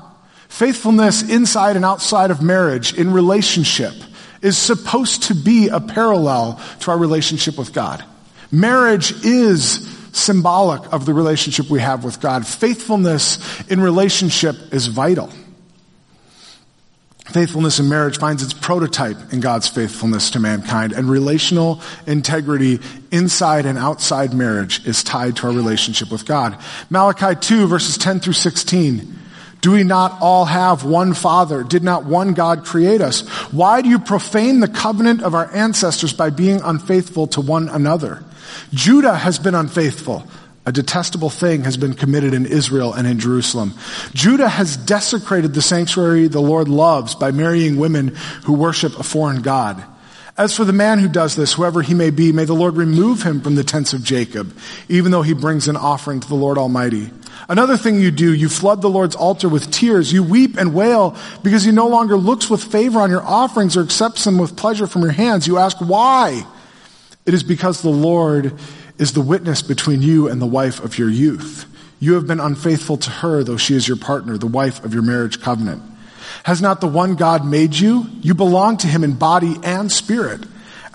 Faithfulness 0.47 1.29
inside 1.29 1.75
and 1.75 1.83
outside 1.83 2.31
of 2.31 2.41
marriage 2.41 2.93
in 2.93 3.11
relationship 3.11 3.93
is 4.41 4.57
supposed 4.57 5.23
to 5.23 5.35
be 5.35 5.67
a 5.67 5.81
parallel 5.81 6.61
to 6.79 6.91
our 6.91 6.97
relationship 6.97 7.57
with 7.57 7.73
God. 7.73 8.05
Marriage 8.51 9.11
is 9.25 9.96
symbolic 10.17 10.91
of 10.93 11.05
the 11.05 11.13
relationship 11.13 11.69
we 11.69 11.79
have 11.79 12.03
with 12.03 12.19
God. 12.19 12.45
Faithfulness 12.45 13.39
in 13.69 13.79
relationship 13.79 14.55
is 14.73 14.87
vital. 14.87 15.31
Faithfulness 17.25 17.79
in 17.79 17.89
marriage 17.89 18.19
finds 18.19 18.41
its 18.41 18.53
prototype 18.53 19.33
in 19.33 19.41
God's 19.41 19.67
faithfulness 19.67 20.29
to 20.31 20.39
mankind, 20.39 20.93
and 20.93 21.09
relational 21.09 21.81
integrity 22.05 22.79
inside 23.11 23.65
and 23.65 23.77
outside 23.77 24.33
marriage 24.33 24.85
is 24.87 25.03
tied 25.03 25.35
to 25.37 25.47
our 25.47 25.53
relationship 25.53 26.09
with 26.09 26.25
God. 26.25 26.57
Malachi 26.89 27.37
2 27.39 27.67
verses 27.67 27.97
10 27.97 28.21
through 28.21 28.33
16. 28.33 29.19
Do 29.59 29.71
we 29.71 29.83
not 29.83 30.21
all 30.21 30.45
have 30.45 30.85
one 30.85 31.13
Father? 31.13 31.63
Did 31.63 31.83
not 31.83 32.05
one 32.05 32.33
God 32.33 32.63
create 32.63 33.01
us? 33.01 33.27
Why 33.51 33.81
do 33.81 33.89
you 33.89 33.99
profane 33.99 34.61
the 34.61 34.67
covenant 34.69 35.21
of 35.21 35.35
our 35.35 35.53
ancestors 35.53 36.13
by 36.13 36.29
being 36.29 36.61
unfaithful 36.61 37.27
to 37.27 37.41
one 37.41 37.67
another? 37.67 38.23
Judah 38.71 39.15
has 39.15 39.39
been 39.39 39.55
unfaithful. 39.55 40.27
A 40.65 40.71
detestable 40.71 41.29
thing 41.29 41.63
has 41.63 41.77
been 41.77 41.93
committed 41.93 42.33
in 42.33 42.45
Israel 42.45 42.93
and 42.93 43.07
in 43.07 43.19
Jerusalem. 43.19 43.73
Judah 44.13 44.49
has 44.49 44.75
desecrated 44.75 45.53
the 45.53 45.61
sanctuary 45.61 46.27
the 46.27 46.41
Lord 46.41 46.67
loves 46.67 47.15
by 47.15 47.31
marrying 47.31 47.77
women 47.77 48.09
who 48.43 48.51
worship 48.51 48.99
a 48.99 49.03
foreign 49.03 49.41
God. 49.41 49.81
As 50.37 50.55
for 50.55 50.65
the 50.65 50.73
man 50.73 50.99
who 50.99 51.07
does 51.07 51.35
this, 51.35 51.53
whoever 51.53 51.81
he 51.81 51.93
may 51.93 52.09
be, 52.09 52.33
may 52.33 52.43
the 52.43 52.53
Lord 52.53 52.75
remove 52.75 53.23
him 53.23 53.39
from 53.39 53.55
the 53.55 53.63
tents 53.63 53.93
of 53.93 54.03
Jacob, 54.03 54.55
even 54.89 55.11
though 55.11 55.21
he 55.21 55.33
brings 55.33 55.69
an 55.69 55.77
offering 55.77 56.19
to 56.19 56.27
the 56.27 56.35
Lord 56.35 56.57
Almighty. 56.57 57.11
Another 57.49 57.77
thing 57.77 58.01
you 58.01 58.11
do, 58.11 58.33
you 58.33 58.49
flood 58.49 58.81
the 58.81 58.89
Lord's 58.89 59.15
altar 59.15 59.47
with 59.47 59.71
tears. 59.71 60.11
You 60.11 60.21
weep 60.21 60.57
and 60.57 60.73
wail 60.73 61.15
because 61.43 61.63
he 61.63 61.71
no 61.71 61.87
longer 61.87 62.17
looks 62.17 62.49
with 62.49 62.63
favor 62.63 62.99
on 62.99 63.09
your 63.09 63.23
offerings 63.23 63.77
or 63.77 63.83
accepts 63.83 64.25
them 64.25 64.37
with 64.37 64.57
pleasure 64.57 64.85
from 64.85 65.03
your 65.03 65.11
hands. 65.11 65.47
You 65.47 65.57
ask 65.57 65.77
why? 65.77 66.45
It 67.27 67.35
is 67.35 67.43
because 67.43 67.81
the 67.81 67.89
Lord 67.89 68.57
is 68.97 69.13
the 69.13 69.21
witness 69.21 69.61
between 69.61 70.01
you 70.01 70.27
and 70.27 70.41
the 70.41 70.47
wife 70.47 70.83
of 70.83 70.97
your 70.97 71.09
youth. 71.09 71.65
You 71.99 72.13
have 72.13 72.25
been 72.25 72.39
unfaithful 72.39 72.97
to 72.97 73.09
her, 73.09 73.43
though 73.43 73.57
she 73.57 73.75
is 73.75 73.87
your 73.87 73.97
partner, 73.97 74.37
the 74.37 74.47
wife 74.47 74.83
of 74.83 74.93
your 74.93 75.03
marriage 75.03 75.41
covenant. 75.41 75.83
Has 76.43 76.61
not 76.61 76.81
the 76.81 76.87
one 76.87 77.15
God 77.15 77.45
made 77.45 77.75
you? 77.75 78.07
You 78.21 78.33
belong 78.33 78.77
to 78.77 78.87
him 78.87 79.03
in 79.03 79.13
body 79.13 79.55
and 79.63 79.91
spirit. 79.91 80.45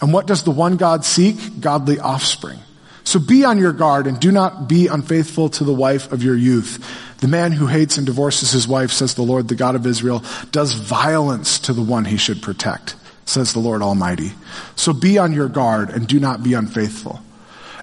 And 0.01 0.12
what 0.12 0.27
does 0.27 0.42
the 0.42 0.51
one 0.51 0.77
God 0.77 1.05
seek? 1.05 1.61
Godly 1.61 2.01
offspring. 2.01 2.59
So 3.05 3.18
be 3.18 3.45
on 3.45 3.59
your 3.59 3.73
guard 3.73 4.07
and 4.07 4.18
do 4.18 4.33
not 4.33 4.68
be 4.68 4.87
unfaithful 4.87 5.49
to 5.51 5.64
the 5.64 5.73
wife 5.73 6.12
of 6.12 6.23
your 6.23 6.37
youth. 6.37 6.85
The 7.18 7.29
man 7.29 7.53
who 7.53 7.66
hates 7.66 7.99
and 7.99 8.07
divorces 8.07 8.53
his 8.53 8.66
wife, 8.66 8.90
says 8.90 9.14
the 9.14 9.23
Lord, 9.23 9.49
the 9.49 9.55
God 9.55 9.75
of 9.75 9.87
Israel, 9.87 10.25
does 10.51 10.75
violence 10.75 11.59
to 11.61 11.73
the 11.73 11.83
one 11.83 12.05
he 12.05 12.16
should 12.16 12.42
protect, 12.42 12.95
says 13.25 13.53
the 13.53 13.61
Lord 13.61 13.83
Almighty. 13.83 14.33
So 14.77 14.93
be 14.93 15.19
on 15.19 15.33
your 15.33 15.49
guard 15.49 15.91
and 15.91 16.07
do 16.07 16.19
not 16.21 16.43
be 16.43 16.55
unfaithful. 16.55 17.21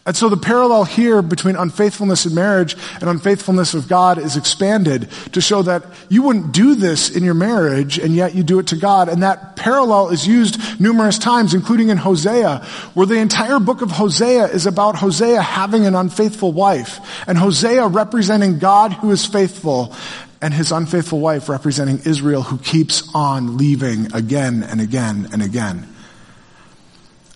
And 0.09 0.17
so 0.17 0.27
the 0.27 0.37
parallel 0.37 0.85
here 0.85 1.21
between 1.21 1.55
unfaithfulness 1.55 2.25
in 2.25 2.33
marriage 2.33 2.75
and 2.99 3.09
unfaithfulness 3.09 3.75
of 3.75 3.87
God 3.87 4.17
is 4.17 4.37
expanded 4.37 5.07
to 5.33 5.39
show 5.39 5.61
that 5.61 5.83
you 6.09 6.23
wouldn't 6.23 6.51
do 6.51 6.73
this 6.73 7.15
in 7.15 7.23
your 7.23 7.35
marriage 7.35 7.99
and 7.99 8.15
yet 8.15 8.33
you 8.33 8.41
do 8.41 8.57
it 8.57 8.67
to 8.67 8.75
God. 8.75 9.07
And 9.07 9.21
that 9.21 9.55
parallel 9.55 10.09
is 10.09 10.25
used 10.25 10.81
numerous 10.81 11.19
times, 11.19 11.53
including 11.53 11.89
in 11.89 11.97
Hosea, 11.97 12.65
where 12.95 13.05
the 13.05 13.19
entire 13.19 13.59
book 13.59 13.83
of 13.83 13.91
Hosea 13.91 14.45
is 14.45 14.65
about 14.65 14.95
Hosea 14.95 15.43
having 15.43 15.85
an 15.85 15.93
unfaithful 15.93 16.53
wife 16.53 16.99
and 17.27 17.37
Hosea 17.37 17.85
representing 17.85 18.57
God 18.57 18.93
who 18.93 19.11
is 19.11 19.27
faithful 19.27 19.93
and 20.41 20.53
his 20.53 20.71
unfaithful 20.71 21.19
wife 21.19 21.49
representing 21.49 21.99
Israel 22.05 22.43
who 22.43 22.57
keeps 22.57 23.09
on 23.13 23.57
leaving 23.57 24.13
again 24.13 24.63
and 24.63 24.79
again 24.79 25.27
and 25.31 25.41
again. 25.41 25.87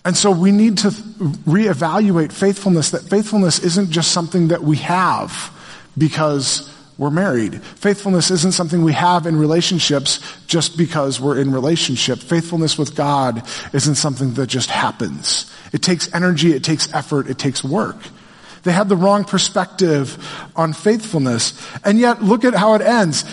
And 0.04 0.16
so 0.16 0.30
we 0.30 0.52
need 0.52 0.78
to 0.78 0.88
reevaluate 0.88 2.32
faithfulness, 2.32 2.90
that 2.90 3.02
faithfulness 3.02 3.58
isn't 3.60 3.90
just 3.90 4.12
something 4.12 4.48
that 4.48 4.62
we 4.62 4.76
have 4.76 5.50
because 5.96 6.70
we're 6.98 7.10
married. 7.10 7.62
Faithfulness 7.62 8.30
isn't 8.30 8.52
something 8.52 8.84
we 8.84 8.92
have 8.92 9.26
in 9.26 9.36
relationships 9.36 10.20
just 10.46 10.76
because 10.76 11.20
we're 11.20 11.40
in 11.40 11.50
relationship. 11.52 12.18
Faithfulness 12.18 12.78
with 12.78 12.94
God 12.94 13.42
isn't 13.72 13.96
something 13.96 14.34
that 14.34 14.46
just 14.46 14.70
happens. 14.70 15.50
It 15.72 15.82
takes 15.82 16.12
energy, 16.14 16.52
it 16.52 16.62
takes 16.62 16.92
effort, 16.92 17.28
it 17.28 17.38
takes 17.38 17.64
work. 17.64 17.96
They 18.64 18.72
had 18.72 18.88
the 18.88 18.96
wrong 18.96 19.24
perspective 19.24 20.18
on 20.56 20.72
faithfulness. 20.72 21.52
And 21.84 21.98
yet, 21.98 22.22
look 22.22 22.44
at 22.44 22.54
how 22.54 22.74
it 22.74 22.82
ends. 22.82 23.24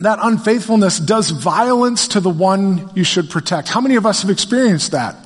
That 0.00 0.18
unfaithfulness 0.20 0.98
does 0.98 1.30
violence 1.30 2.08
to 2.08 2.20
the 2.20 2.30
one 2.30 2.90
you 2.94 3.04
should 3.04 3.30
protect. 3.30 3.68
How 3.68 3.80
many 3.80 3.96
of 3.96 4.06
us 4.06 4.22
have 4.22 4.30
experienced 4.30 4.92
that? 4.92 5.16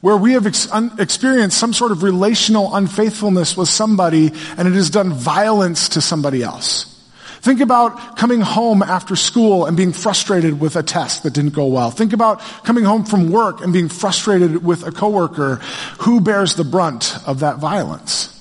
where 0.00 0.16
we 0.16 0.34
have 0.34 0.46
ex- 0.46 0.70
un- 0.70 0.92
experienced 0.98 1.58
some 1.58 1.72
sort 1.72 1.90
of 1.90 2.02
relational 2.02 2.74
unfaithfulness 2.74 3.56
with 3.56 3.68
somebody 3.68 4.32
and 4.56 4.68
it 4.68 4.74
has 4.74 4.90
done 4.90 5.12
violence 5.12 5.90
to 5.90 6.00
somebody 6.00 6.42
else. 6.42 6.94
Think 7.40 7.60
about 7.60 8.16
coming 8.16 8.40
home 8.40 8.82
after 8.82 9.14
school 9.14 9.66
and 9.66 9.76
being 9.76 9.92
frustrated 9.92 10.60
with 10.60 10.76
a 10.76 10.82
test 10.82 11.22
that 11.22 11.32
didn't 11.32 11.54
go 11.54 11.66
well. 11.66 11.90
Think 11.90 12.12
about 12.12 12.40
coming 12.64 12.84
home 12.84 13.04
from 13.04 13.30
work 13.30 13.60
and 13.60 13.72
being 13.72 13.88
frustrated 13.88 14.64
with 14.64 14.84
a 14.86 14.90
coworker. 14.90 15.56
Who 16.00 16.20
bears 16.20 16.54
the 16.54 16.64
brunt 16.64 17.16
of 17.26 17.40
that 17.40 17.58
violence? 17.58 18.34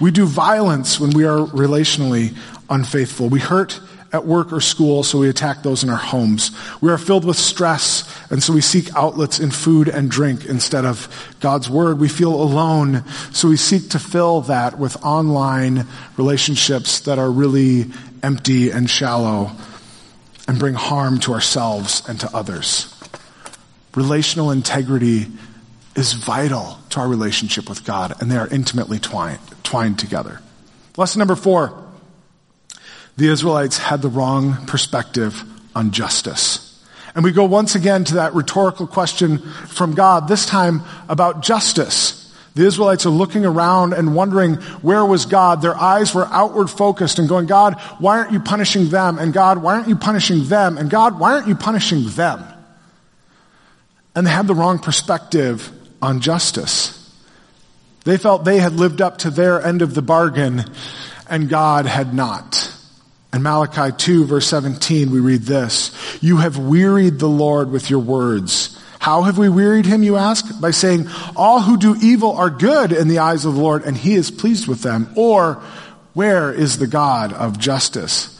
We 0.00 0.10
do 0.10 0.26
violence 0.26 0.98
when 0.98 1.10
we 1.10 1.24
are 1.24 1.38
relationally 1.38 2.36
unfaithful. 2.68 3.28
We 3.28 3.40
hurt 3.40 3.80
at 4.12 4.24
work 4.24 4.52
or 4.52 4.60
school, 4.60 5.02
so 5.02 5.18
we 5.18 5.28
attack 5.28 5.64
those 5.64 5.82
in 5.82 5.90
our 5.90 5.96
homes. 5.96 6.52
We 6.80 6.90
are 6.92 6.98
filled 6.98 7.24
with 7.24 7.36
stress, 7.36 8.08
and 8.30 8.40
so 8.40 8.52
we 8.52 8.60
seek 8.60 8.94
outlets 8.94 9.40
in 9.40 9.50
food 9.50 9.88
and 9.88 10.08
drink 10.08 10.44
instead 10.44 10.84
of 10.84 11.08
God's 11.40 11.68
word. 11.68 11.98
We 11.98 12.08
feel 12.08 12.32
alone, 12.32 13.04
so 13.32 13.48
we 13.48 13.56
seek 13.56 13.90
to 13.90 13.98
fill 13.98 14.42
that 14.42 14.78
with 14.78 15.02
online 15.04 15.86
relationships 16.16 17.00
that 17.00 17.18
are 17.18 17.30
really 17.30 17.86
empty 18.22 18.70
and 18.70 18.88
shallow 18.88 19.50
and 20.46 20.60
bring 20.60 20.74
harm 20.74 21.18
to 21.20 21.32
ourselves 21.32 22.08
and 22.08 22.20
to 22.20 22.30
others. 22.36 22.94
Relational 23.96 24.52
integrity 24.52 25.26
is 25.96 26.12
vital 26.12 26.78
to 26.90 27.00
our 27.00 27.08
relationship 27.08 27.68
with 27.68 27.84
God, 27.84 28.20
and 28.20 28.30
they 28.30 28.36
are 28.36 28.48
intimately 28.48 28.98
twined, 28.98 29.40
twined 29.62 29.98
together. 29.98 30.40
Lesson 30.96 31.18
number 31.18 31.36
four 31.36 31.80
the 33.16 33.28
Israelites 33.28 33.78
had 33.78 34.02
the 34.02 34.08
wrong 34.08 34.66
perspective 34.66 35.40
on 35.74 35.92
justice. 35.92 36.70
And 37.14 37.22
we 37.22 37.30
go 37.30 37.44
once 37.44 37.76
again 37.76 38.02
to 38.04 38.14
that 38.14 38.34
rhetorical 38.34 38.88
question 38.88 39.38
from 39.38 39.94
God, 39.94 40.26
this 40.26 40.46
time 40.46 40.82
about 41.08 41.42
justice. 41.42 42.20
The 42.54 42.66
Israelites 42.66 43.06
are 43.06 43.10
looking 43.10 43.44
around 43.46 43.92
and 43.92 44.16
wondering 44.16 44.54
where 44.82 45.04
was 45.04 45.26
God. 45.26 45.62
Their 45.62 45.76
eyes 45.76 46.12
were 46.12 46.26
outward 46.26 46.68
focused 46.68 47.20
and 47.20 47.28
going, 47.28 47.46
God, 47.46 47.80
why 47.98 48.18
aren't 48.18 48.32
you 48.32 48.40
punishing 48.40 48.88
them? 48.88 49.18
And 49.18 49.32
God, 49.32 49.58
why 49.58 49.74
aren't 49.74 49.88
you 49.88 49.96
punishing 49.96 50.44
them? 50.46 50.76
And 50.76 50.90
God, 50.90 51.18
why 51.18 51.34
aren't 51.34 51.48
you 51.48 51.54
punishing 51.54 52.08
them? 52.10 52.44
And 54.16 54.26
they 54.26 54.30
had 54.30 54.46
the 54.46 54.54
wrong 54.54 54.78
perspective 54.80 55.70
on 56.04 56.20
justice. 56.20 57.00
They 58.04 58.18
felt 58.18 58.44
they 58.44 58.58
had 58.58 58.74
lived 58.74 59.00
up 59.00 59.18
to 59.18 59.30
their 59.30 59.64
end 59.64 59.82
of 59.82 59.94
the 59.94 60.02
bargain 60.02 60.64
and 61.28 61.48
God 61.48 61.86
had 61.86 62.14
not. 62.14 62.70
In 63.32 63.42
Malachi 63.42 63.96
2 63.96 64.26
verse 64.26 64.46
17 64.46 65.10
we 65.10 65.20
read 65.20 65.42
this, 65.42 65.90
You 66.20 66.36
have 66.36 66.58
wearied 66.58 67.18
the 67.18 67.28
Lord 67.28 67.70
with 67.70 67.90
your 67.90 68.00
words. 68.00 68.78
How 69.00 69.22
have 69.22 69.36
we 69.36 69.48
wearied 69.48 69.86
him, 69.86 70.02
you 70.02 70.16
ask? 70.16 70.60
By 70.60 70.70
saying, 70.70 71.08
all 71.36 71.60
who 71.60 71.76
do 71.76 71.96
evil 72.00 72.32
are 72.32 72.48
good 72.48 72.90
in 72.92 73.08
the 73.08 73.18
eyes 73.18 73.44
of 73.44 73.54
the 73.54 73.60
Lord 73.60 73.82
and 73.84 73.96
he 73.96 74.14
is 74.14 74.30
pleased 74.30 74.66
with 74.66 74.82
them. 74.82 75.12
Or, 75.16 75.62
where 76.14 76.52
is 76.52 76.78
the 76.78 76.86
God 76.86 77.32
of 77.32 77.58
justice? 77.58 78.33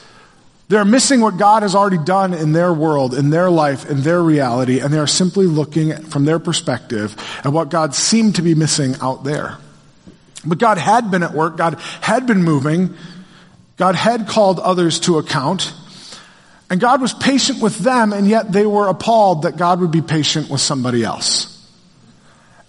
They're 0.74 0.84
missing 0.84 1.20
what 1.20 1.36
God 1.36 1.62
has 1.62 1.76
already 1.76 1.98
done 1.98 2.34
in 2.34 2.50
their 2.50 2.72
world, 2.72 3.14
in 3.14 3.30
their 3.30 3.48
life, 3.48 3.88
in 3.88 4.00
their 4.00 4.20
reality, 4.20 4.80
and 4.80 4.92
they 4.92 4.98
are 4.98 5.06
simply 5.06 5.46
looking 5.46 5.94
from 6.06 6.24
their 6.24 6.40
perspective 6.40 7.14
at 7.44 7.52
what 7.52 7.68
God 7.68 7.94
seemed 7.94 8.34
to 8.34 8.42
be 8.42 8.56
missing 8.56 8.96
out 9.00 9.22
there. 9.22 9.56
But 10.44 10.58
God 10.58 10.78
had 10.78 11.12
been 11.12 11.22
at 11.22 11.32
work, 11.32 11.56
God 11.56 11.78
had 12.00 12.26
been 12.26 12.42
moving, 12.42 12.96
God 13.76 13.94
had 13.94 14.26
called 14.26 14.58
others 14.58 14.98
to 15.06 15.18
account, 15.18 15.72
and 16.68 16.80
God 16.80 17.00
was 17.00 17.14
patient 17.14 17.62
with 17.62 17.78
them, 17.78 18.12
and 18.12 18.26
yet 18.26 18.50
they 18.50 18.66
were 18.66 18.88
appalled 18.88 19.42
that 19.42 19.56
God 19.56 19.80
would 19.80 19.92
be 19.92 20.02
patient 20.02 20.50
with 20.50 20.60
somebody 20.60 21.04
else. 21.04 21.56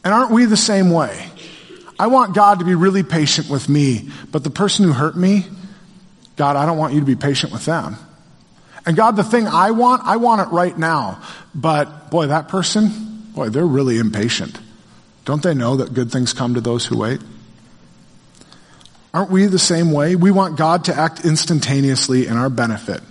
And 0.03 0.13
aren't 0.13 0.29
we 0.29 0.45
the 0.45 0.55
same 0.55 0.91
way? 0.91 1.25
I 1.97 2.05
want 2.05 2.35
God 2.35 2.59
to 2.59 2.65
be 2.65 2.75
really 2.75 3.01
patient 3.01 3.49
with 3.49 3.67
me, 3.67 4.11
but 4.31 4.43
the 4.43 4.51
person 4.51 4.85
who 4.85 4.91
hurt 4.93 5.17
me, 5.17 5.47
God, 6.35 6.55
I 6.55 6.65
don't 6.65 6.77
want 6.77 6.93
you 6.93 6.99
to 6.99 7.05
be 7.05 7.15
patient 7.15 7.53
with 7.53 7.65
them. 7.65 7.97
And 8.85 8.95
God, 8.95 9.15
the 9.15 9.23
thing 9.23 9.47
I 9.47 9.71
want, 9.71 10.03
I 10.05 10.17
want 10.17 10.41
it 10.41 10.53
right 10.53 10.77
now. 10.77 11.21
But 11.53 12.11
boy, 12.11 12.27
that 12.27 12.49
person, 12.49 13.31
boy, 13.33 13.49
they're 13.49 13.65
really 13.65 13.97
impatient. 13.97 14.59
Don't 15.23 15.41
they 15.41 15.55
know 15.55 15.77
that 15.77 15.93
good 15.93 16.11
things 16.11 16.33
come 16.33 16.53
to 16.53 16.61
those 16.61 16.85
who 16.85 16.99
wait? 16.99 17.19
Aren't 19.13 19.31
we 19.31 19.45
the 19.45 19.57
same 19.57 19.91
way? 19.91 20.15
We 20.15 20.29
want 20.29 20.57
God 20.57 20.85
to 20.85 20.95
act 20.95 21.25
instantaneously 21.25 22.27
in 22.27 22.37
our 22.37 22.49
benefit 22.49 23.01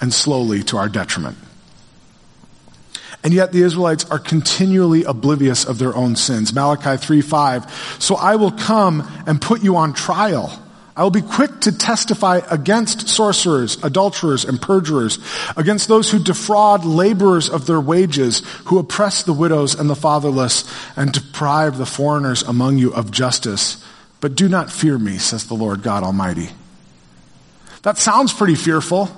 and 0.00 0.12
slowly 0.12 0.62
to 0.64 0.76
our 0.76 0.88
detriment. 0.88 1.38
And 3.24 3.34
yet 3.34 3.52
the 3.52 3.62
Israelites 3.62 4.08
are 4.10 4.18
continually 4.18 5.04
oblivious 5.04 5.64
of 5.64 5.78
their 5.78 5.94
own 5.94 6.16
sins. 6.16 6.52
Malachi 6.52 6.96
3 6.96 7.20
5. 7.20 7.96
So 7.98 8.14
I 8.16 8.36
will 8.36 8.52
come 8.52 9.06
and 9.26 9.40
put 9.40 9.62
you 9.62 9.76
on 9.76 9.92
trial. 9.92 10.50
I 11.00 11.02
will 11.02 11.10
be 11.10 11.22
quick 11.22 11.60
to 11.62 11.72
testify 11.72 12.42
against 12.50 13.08
sorcerers, 13.08 13.82
adulterers, 13.82 14.44
and 14.44 14.60
perjurers, 14.60 15.18
against 15.56 15.88
those 15.88 16.10
who 16.10 16.22
defraud 16.22 16.84
laborers 16.84 17.48
of 17.48 17.64
their 17.64 17.80
wages, 17.80 18.40
who 18.66 18.78
oppress 18.78 19.22
the 19.22 19.32
widows 19.32 19.74
and 19.74 19.88
the 19.88 19.96
fatherless, 19.96 20.70
and 20.96 21.10
deprive 21.10 21.78
the 21.78 21.86
foreigners 21.86 22.42
among 22.42 22.76
you 22.76 22.92
of 22.92 23.10
justice 23.10 23.82
but 24.20 24.34
do 24.34 24.48
not 24.48 24.70
fear 24.70 24.98
me, 24.98 25.18
says 25.18 25.46
the 25.46 25.54
Lord 25.54 25.82
God 25.82 26.02
Almighty. 26.02 26.50
That 27.82 27.96
sounds 27.96 28.32
pretty 28.32 28.54
fearful. 28.54 29.08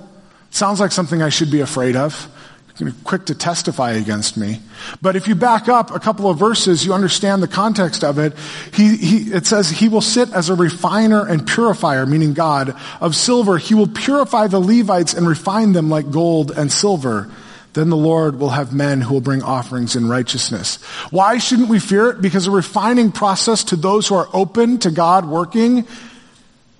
Sounds 0.49 0.79
like 0.79 0.91
something 0.91 1.21
I 1.21 1.29
should 1.29 1.51
be 1.51 1.59
afraid 1.59 1.95
of. 1.95 2.29
You're 2.79 2.91
quick 3.03 3.27
to 3.27 3.35
testify 3.35 3.91
against 3.91 4.35
me. 4.35 4.59
But 4.99 5.15
if 5.15 5.27
you 5.27 5.35
back 5.35 5.69
up 5.69 5.91
a 5.91 5.99
couple 5.99 6.27
of 6.27 6.39
verses, 6.39 6.83
you 6.83 6.93
understand 6.93 7.43
the 7.43 7.47
context 7.47 8.03
of 8.03 8.17
it. 8.17 8.33
He, 8.73 8.97
he, 8.97 9.17
it 9.31 9.45
says, 9.45 9.69
He 9.69 9.89
will 9.89 10.01
sit 10.01 10.31
as 10.31 10.49
a 10.49 10.55
refiner 10.55 11.23
and 11.27 11.45
purifier, 11.45 12.07
meaning 12.07 12.33
God, 12.33 12.75
of 12.99 13.15
silver. 13.15 13.59
He 13.59 13.75
will 13.75 13.87
purify 13.87 14.47
the 14.47 14.59
Levites 14.59 15.13
and 15.13 15.27
refine 15.27 15.73
them 15.73 15.89
like 15.91 16.09
gold 16.09 16.49
and 16.49 16.71
silver. 16.71 17.29
Then 17.73 17.89
the 17.89 17.97
Lord 17.97 18.39
will 18.39 18.49
have 18.49 18.73
men 18.73 19.01
who 19.01 19.13
will 19.13 19.21
bring 19.21 19.43
offerings 19.43 19.95
in 19.95 20.09
righteousness. 20.09 20.81
Why 21.11 21.37
shouldn't 21.37 21.69
we 21.69 21.79
fear 21.79 22.09
it? 22.09 22.21
Because 22.21 22.47
a 22.47 22.51
refining 22.51 23.11
process 23.11 23.65
to 23.65 23.75
those 23.75 24.07
who 24.07 24.15
are 24.15 24.29
open 24.33 24.79
to 24.79 24.91
God 24.91 25.25
working 25.27 25.87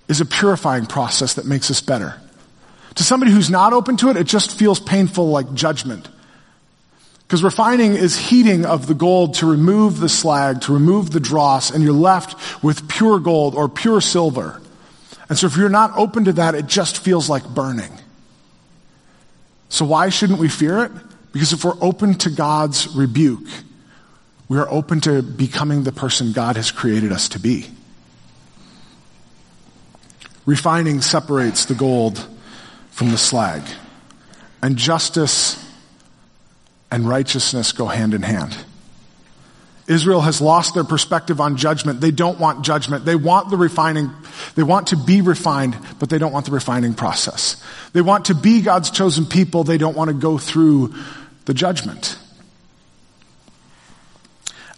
is 0.07 0.21
a 0.21 0.25
purifying 0.25 0.87
process 0.87 1.35
that 1.35 1.45
makes 1.45 1.69
us 1.69 1.81
better. 1.81 2.19
To 2.95 3.03
somebody 3.03 3.31
who's 3.31 3.49
not 3.49 3.73
open 3.73 3.97
to 3.97 4.09
it, 4.09 4.17
it 4.17 4.25
just 4.25 4.57
feels 4.57 4.79
painful 4.79 5.29
like 5.29 5.53
judgment. 5.53 6.07
Because 7.23 7.43
refining 7.43 7.95
is 7.95 8.15
heating 8.15 8.65
of 8.65 8.85
the 8.85 8.93
gold 8.93 9.35
to 9.35 9.47
remove 9.47 9.99
the 9.99 10.09
slag, 10.09 10.61
to 10.61 10.73
remove 10.73 11.09
the 11.09 11.19
dross, 11.19 11.71
and 11.71 11.83
you're 11.83 11.93
left 11.93 12.63
with 12.63 12.87
pure 12.87 13.19
gold 13.19 13.55
or 13.55 13.67
pure 13.67 14.01
silver. 14.01 14.61
And 15.29 15.37
so 15.37 15.47
if 15.47 15.57
you're 15.57 15.69
not 15.69 15.97
open 15.97 16.25
to 16.25 16.33
that, 16.33 16.53
it 16.53 16.67
just 16.67 16.99
feels 16.99 17.29
like 17.29 17.47
burning. 17.47 17.91
So 19.69 19.85
why 19.85 20.09
shouldn't 20.09 20.37
we 20.37 20.49
fear 20.49 20.83
it? 20.83 20.91
Because 21.31 21.53
if 21.53 21.65
we're 21.65 21.81
open 21.81 22.13
to 22.19 22.29
God's 22.29 22.87
rebuke, 22.95 23.47
we 24.47 24.59
are 24.59 24.69
open 24.69 25.01
to 25.01 25.23
becoming 25.23 25.83
the 25.83 25.91
person 25.91 26.33
God 26.33 26.57
has 26.57 26.69
created 26.69 27.11
us 27.11 27.29
to 27.29 27.39
be. 27.39 27.65
Refining 30.45 31.01
separates 31.01 31.65
the 31.65 31.73
gold 31.73 32.27
from 32.93 33.09
the 33.09 33.17
slag. 33.17 33.63
And 34.61 34.77
justice 34.77 35.59
and 36.89 37.07
righteousness 37.07 37.71
go 37.71 37.87
hand 37.87 38.13
in 38.13 38.21
hand. 38.21 38.55
Israel 39.87 40.21
has 40.21 40.39
lost 40.39 40.75
their 40.75 40.85
perspective 40.85 41.41
on 41.41 41.57
judgment. 41.57 41.99
They 41.99 42.11
don't 42.11 42.39
want 42.39 42.63
judgment. 42.63 43.03
They 43.03 43.15
want 43.15 43.49
the 43.49 43.57
refining, 43.57 44.11
they 44.55 44.63
want 44.63 44.87
to 44.87 44.95
be 44.95 45.19
refined, 45.19 45.77
but 45.99 46.09
they 46.09 46.17
don't 46.17 46.31
want 46.31 46.45
the 46.45 46.53
refining 46.53 46.93
process. 46.93 47.61
They 47.91 48.01
want 48.01 48.25
to 48.25 48.35
be 48.35 48.61
God's 48.61 48.91
chosen 48.91 49.25
people. 49.25 49.65
They 49.65 49.77
don't 49.77 49.97
want 49.97 50.09
to 50.09 50.13
go 50.13 50.37
through 50.37 50.93
the 51.45 51.53
judgment. 51.53 52.17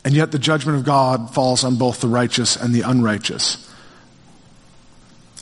And 0.03 0.13
yet 0.13 0.31
the 0.31 0.39
judgment 0.39 0.79
of 0.79 0.85
God 0.85 1.33
falls 1.33 1.63
on 1.63 1.77
both 1.77 2.01
the 2.01 2.07
righteous 2.07 2.55
and 2.55 2.73
the 2.73 2.81
unrighteous. 2.81 3.71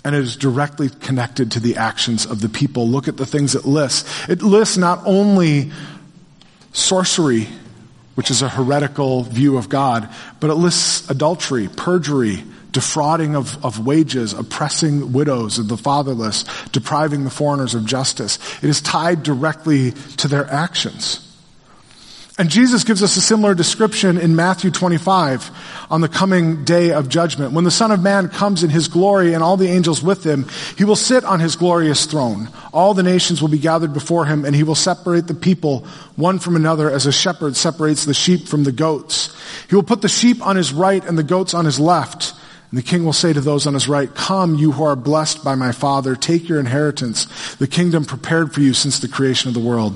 And 0.03 0.15
it 0.15 0.21
is 0.21 0.35
directly 0.35 0.89
connected 0.89 1.51
to 1.51 1.59
the 1.59 1.77
actions 1.77 2.25
of 2.25 2.41
the 2.41 2.49
people. 2.49 2.87
Look 2.87 3.07
at 3.07 3.17
the 3.17 3.25
things 3.25 3.55
it 3.55 3.65
lists. 3.65 4.27
It 4.27 4.41
lists 4.41 4.77
not 4.77 5.01
only 5.05 5.71
sorcery, 6.73 7.47
which 8.15 8.29
is 8.29 8.41
a 8.41 8.49
heretical 8.49 9.23
view 9.23 9.57
of 9.57 9.69
God, 9.69 10.09
but 10.39 10.49
it 10.49 10.55
lists 10.55 11.09
adultery, 11.09 11.69
perjury, 11.69 12.43
defrauding 12.71 13.35
of, 13.35 13.63
of 13.63 13.85
wages, 13.85 14.33
oppressing 14.33 15.13
widows 15.13 15.59
and 15.59 15.69
the 15.69 15.77
fatherless, 15.77 16.43
depriving 16.71 17.23
the 17.23 17.29
foreigners 17.29 17.75
of 17.75 17.85
justice. 17.85 18.39
It 18.61 18.69
is 18.69 18.81
tied 18.81 19.23
directly 19.23 19.91
to 19.91 20.27
their 20.27 20.49
actions. 20.51 21.32
And 22.35 22.49
Jesus 22.49 22.83
gives 22.83 23.03
us 23.03 23.15
a 23.15 23.21
similar 23.21 23.53
description 23.53 24.17
in 24.17 24.35
Matthew 24.35 24.71
25 24.71 25.51
on 25.91 26.01
the 26.01 26.09
coming 26.09 26.63
day 26.63 26.91
of 26.91 27.07
judgment. 27.07 27.53
When 27.53 27.63
the 27.63 27.69
Son 27.69 27.91
of 27.91 28.01
Man 28.01 28.27
comes 28.27 28.63
in 28.63 28.71
his 28.71 28.87
glory 28.87 29.35
and 29.35 29.43
all 29.43 29.55
the 29.55 29.67
angels 29.67 30.01
with 30.01 30.25
him, 30.25 30.47
he 30.75 30.83
will 30.83 30.95
sit 30.95 31.23
on 31.25 31.39
his 31.39 31.55
glorious 31.55 32.07
throne. 32.07 32.49
All 32.73 32.95
the 32.95 33.03
nations 33.03 33.39
will 33.39 33.49
be 33.49 33.59
gathered 33.59 33.93
before 33.93 34.25
him 34.25 34.45
and 34.45 34.55
he 34.55 34.63
will 34.63 34.73
separate 34.73 35.27
the 35.27 35.35
people 35.35 35.85
one 36.15 36.39
from 36.39 36.55
another 36.55 36.89
as 36.89 37.05
a 37.05 37.11
shepherd 37.11 37.55
separates 37.55 38.05
the 38.05 38.15
sheep 38.15 38.47
from 38.47 38.63
the 38.63 38.71
goats. 38.71 39.39
He 39.69 39.75
will 39.75 39.83
put 39.83 40.01
the 40.01 40.09
sheep 40.09 40.43
on 40.43 40.55
his 40.55 40.73
right 40.73 41.05
and 41.05 41.15
the 41.15 41.23
goats 41.23 41.53
on 41.53 41.65
his 41.65 41.79
left. 41.79 42.33
And 42.71 42.79
the 42.79 42.83
king 42.83 43.05
will 43.05 43.13
say 43.13 43.31
to 43.31 43.41
those 43.41 43.67
on 43.67 43.75
his 43.75 43.87
right, 43.87 44.11
Come, 44.15 44.55
you 44.55 44.71
who 44.71 44.83
are 44.85 44.95
blessed 44.95 45.43
by 45.43 45.53
my 45.53 45.71
Father, 45.71 46.15
take 46.15 46.49
your 46.49 46.59
inheritance, 46.59 47.53
the 47.57 47.67
kingdom 47.67 48.05
prepared 48.05 48.55
for 48.55 48.61
you 48.61 48.73
since 48.73 48.97
the 48.97 49.07
creation 49.07 49.49
of 49.49 49.53
the 49.53 49.59
world. 49.59 49.95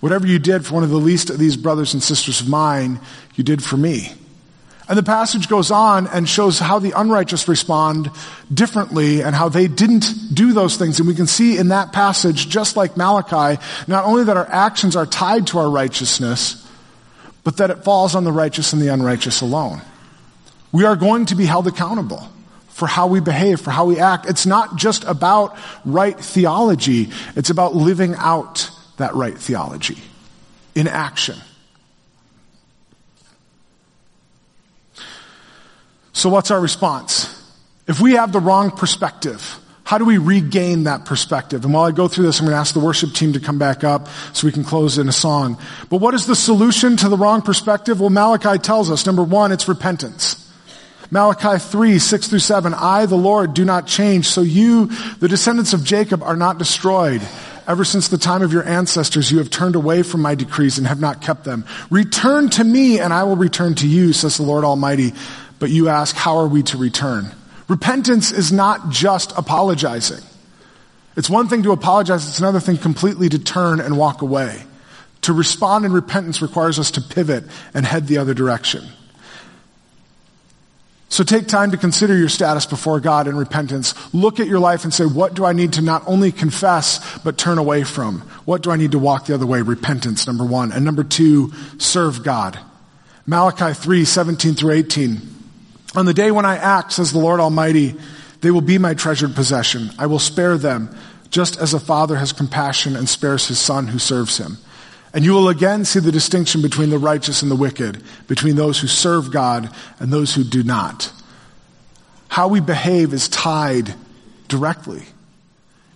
whatever 0.00 0.26
you 0.26 0.38
did 0.38 0.66
for 0.66 0.74
one 0.74 0.84
of 0.84 0.90
the 0.90 0.96
least 0.96 1.30
of 1.30 1.38
these 1.38 1.56
brothers 1.56 1.94
and 1.94 2.02
sisters 2.02 2.40
of 2.40 2.48
mine, 2.48 3.00
you 3.36 3.44
did 3.44 3.62
for 3.62 3.76
me. 3.76 4.12
And 4.88 4.98
the 4.98 5.04
passage 5.04 5.48
goes 5.48 5.70
on 5.70 6.08
and 6.08 6.28
shows 6.28 6.58
how 6.58 6.80
the 6.80 6.98
unrighteous 6.98 7.46
respond 7.46 8.10
differently 8.52 9.22
and 9.22 9.36
how 9.36 9.48
they 9.48 9.68
didn't 9.68 10.34
do 10.34 10.52
those 10.52 10.76
things. 10.76 10.98
And 10.98 11.06
we 11.06 11.14
can 11.14 11.28
see 11.28 11.56
in 11.58 11.68
that 11.68 11.92
passage, 11.92 12.48
just 12.48 12.76
like 12.76 12.96
Malachi, 12.96 13.62
not 13.86 14.04
only 14.04 14.24
that 14.24 14.36
our 14.36 14.48
actions 14.50 14.96
are 14.96 15.06
tied 15.06 15.46
to 15.48 15.60
our 15.60 15.70
righteousness, 15.70 16.66
but 17.44 17.58
that 17.58 17.70
it 17.70 17.84
falls 17.84 18.16
on 18.16 18.24
the 18.24 18.32
righteous 18.32 18.72
and 18.72 18.82
the 18.82 18.88
unrighteous 18.88 19.42
alone. 19.42 19.80
We 20.72 20.84
are 20.84 20.96
going 20.96 21.26
to 21.26 21.36
be 21.36 21.46
held 21.46 21.68
accountable 21.68 22.28
for 22.70 22.88
how 22.88 23.06
we 23.06 23.20
behave, 23.20 23.60
for 23.60 23.70
how 23.70 23.84
we 23.84 24.00
act. 24.00 24.28
It's 24.28 24.44
not 24.46 24.74
just 24.74 25.04
about 25.04 25.56
right 25.84 26.18
theology. 26.18 27.10
It's 27.36 27.50
about 27.50 27.76
living 27.76 28.16
out 28.16 28.70
that 29.00 29.14
right 29.14 29.36
theology 29.36 29.98
in 30.74 30.88
action. 30.88 31.36
So 36.12 36.28
what's 36.28 36.50
our 36.50 36.60
response? 36.60 37.36
If 37.86 38.00
we 38.00 38.12
have 38.12 38.32
the 38.32 38.40
wrong 38.40 38.70
perspective, 38.70 39.58
how 39.84 39.98
do 39.98 40.04
we 40.04 40.18
regain 40.18 40.84
that 40.84 41.04
perspective? 41.04 41.64
And 41.64 41.74
while 41.74 41.84
I 41.84 41.90
go 41.90 42.06
through 42.06 42.26
this, 42.26 42.38
I'm 42.38 42.46
going 42.46 42.54
to 42.54 42.60
ask 42.60 42.74
the 42.74 42.80
worship 42.80 43.12
team 43.12 43.32
to 43.32 43.40
come 43.40 43.58
back 43.58 43.82
up 43.82 44.06
so 44.32 44.46
we 44.46 44.52
can 44.52 44.62
close 44.62 44.98
in 44.98 45.08
a 45.08 45.12
song. 45.12 45.58
But 45.88 45.96
what 45.96 46.14
is 46.14 46.26
the 46.26 46.36
solution 46.36 46.96
to 46.98 47.08
the 47.08 47.16
wrong 47.16 47.42
perspective? 47.42 48.00
Well, 48.00 48.10
Malachi 48.10 48.58
tells 48.58 48.90
us, 48.90 49.06
number 49.06 49.24
one, 49.24 49.50
it's 49.50 49.66
repentance. 49.66 50.48
Malachi 51.10 51.58
3, 51.58 51.98
6 51.98 52.28
through 52.28 52.38
7, 52.38 52.72
I, 52.72 53.06
the 53.06 53.16
Lord, 53.16 53.52
do 53.52 53.64
not 53.64 53.88
change, 53.88 54.28
so 54.28 54.42
you, 54.42 54.86
the 55.18 55.26
descendants 55.26 55.72
of 55.72 55.82
Jacob, 55.82 56.22
are 56.22 56.36
not 56.36 56.58
destroyed. 56.58 57.20
Ever 57.70 57.84
since 57.84 58.08
the 58.08 58.18
time 58.18 58.42
of 58.42 58.52
your 58.52 58.64
ancestors, 58.64 59.30
you 59.30 59.38
have 59.38 59.48
turned 59.48 59.76
away 59.76 60.02
from 60.02 60.22
my 60.22 60.34
decrees 60.34 60.76
and 60.76 60.88
have 60.88 61.00
not 61.00 61.22
kept 61.22 61.44
them. 61.44 61.64
Return 61.88 62.50
to 62.50 62.64
me 62.64 62.98
and 62.98 63.12
I 63.12 63.22
will 63.22 63.36
return 63.36 63.76
to 63.76 63.86
you, 63.86 64.12
says 64.12 64.36
the 64.36 64.42
Lord 64.42 64.64
Almighty. 64.64 65.12
But 65.60 65.70
you 65.70 65.88
ask, 65.88 66.16
how 66.16 66.38
are 66.38 66.48
we 66.48 66.64
to 66.64 66.76
return? 66.76 67.30
Repentance 67.68 68.32
is 68.32 68.50
not 68.50 68.90
just 68.90 69.38
apologizing. 69.38 70.18
It's 71.16 71.30
one 71.30 71.46
thing 71.46 71.62
to 71.62 71.70
apologize, 71.70 72.26
it's 72.26 72.40
another 72.40 72.58
thing 72.58 72.76
completely 72.76 73.28
to 73.28 73.38
turn 73.38 73.78
and 73.78 73.96
walk 73.96 74.22
away. 74.22 74.64
To 75.22 75.32
respond 75.32 75.84
in 75.84 75.92
repentance 75.92 76.42
requires 76.42 76.80
us 76.80 76.90
to 76.92 77.00
pivot 77.00 77.44
and 77.72 77.86
head 77.86 78.08
the 78.08 78.18
other 78.18 78.34
direction. 78.34 78.82
So 81.10 81.24
take 81.24 81.48
time 81.48 81.72
to 81.72 81.76
consider 81.76 82.16
your 82.16 82.28
status 82.28 82.66
before 82.66 83.00
God 83.00 83.26
in 83.26 83.36
repentance. 83.36 83.94
Look 84.14 84.38
at 84.38 84.46
your 84.46 84.60
life 84.60 84.84
and 84.84 84.94
say, 84.94 85.04
what 85.04 85.34
do 85.34 85.44
I 85.44 85.52
need 85.52 85.72
to 85.72 85.82
not 85.82 86.04
only 86.06 86.30
confess, 86.30 87.18
but 87.18 87.36
turn 87.36 87.58
away 87.58 87.82
from? 87.82 88.20
What 88.44 88.62
do 88.62 88.70
I 88.70 88.76
need 88.76 88.92
to 88.92 88.98
walk 89.00 89.26
the 89.26 89.34
other 89.34 89.44
way? 89.44 89.60
Repentance, 89.60 90.28
number 90.28 90.44
one. 90.44 90.70
And 90.70 90.84
number 90.84 91.02
two, 91.02 91.52
serve 91.78 92.22
God. 92.22 92.58
Malachi 93.26 93.74
3, 93.74 94.04
17 94.04 94.54
through 94.54 94.70
18. 94.70 95.20
On 95.96 96.06
the 96.06 96.14
day 96.14 96.30
when 96.30 96.44
I 96.44 96.56
act, 96.56 96.92
says 96.92 97.12
the 97.12 97.18
Lord 97.18 97.40
Almighty, 97.40 97.96
they 98.40 98.52
will 98.52 98.60
be 98.60 98.78
my 98.78 98.94
treasured 98.94 99.34
possession. 99.34 99.90
I 99.98 100.06
will 100.06 100.20
spare 100.20 100.58
them, 100.58 100.94
just 101.30 101.58
as 101.58 101.74
a 101.74 101.80
father 101.80 102.14
has 102.16 102.32
compassion 102.32 102.94
and 102.94 103.08
spares 103.08 103.48
his 103.48 103.58
son 103.58 103.88
who 103.88 103.98
serves 103.98 104.38
him. 104.38 104.58
And 105.12 105.24
you 105.24 105.32
will 105.32 105.48
again 105.48 105.84
see 105.84 105.98
the 105.98 106.12
distinction 106.12 106.62
between 106.62 106.90
the 106.90 106.98
righteous 106.98 107.42
and 107.42 107.50
the 107.50 107.56
wicked, 107.56 108.02
between 108.28 108.56
those 108.56 108.80
who 108.80 108.86
serve 108.86 109.32
God 109.32 109.70
and 109.98 110.12
those 110.12 110.34
who 110.34 110.44
do 110.44 110.62
not. 110.62 111.12
How 112.28 112.46
we 112.46 112.60
behave 112.60 113.12
is 113.12 113.28
tied 113.28 113.94
directly. 114.46 115.02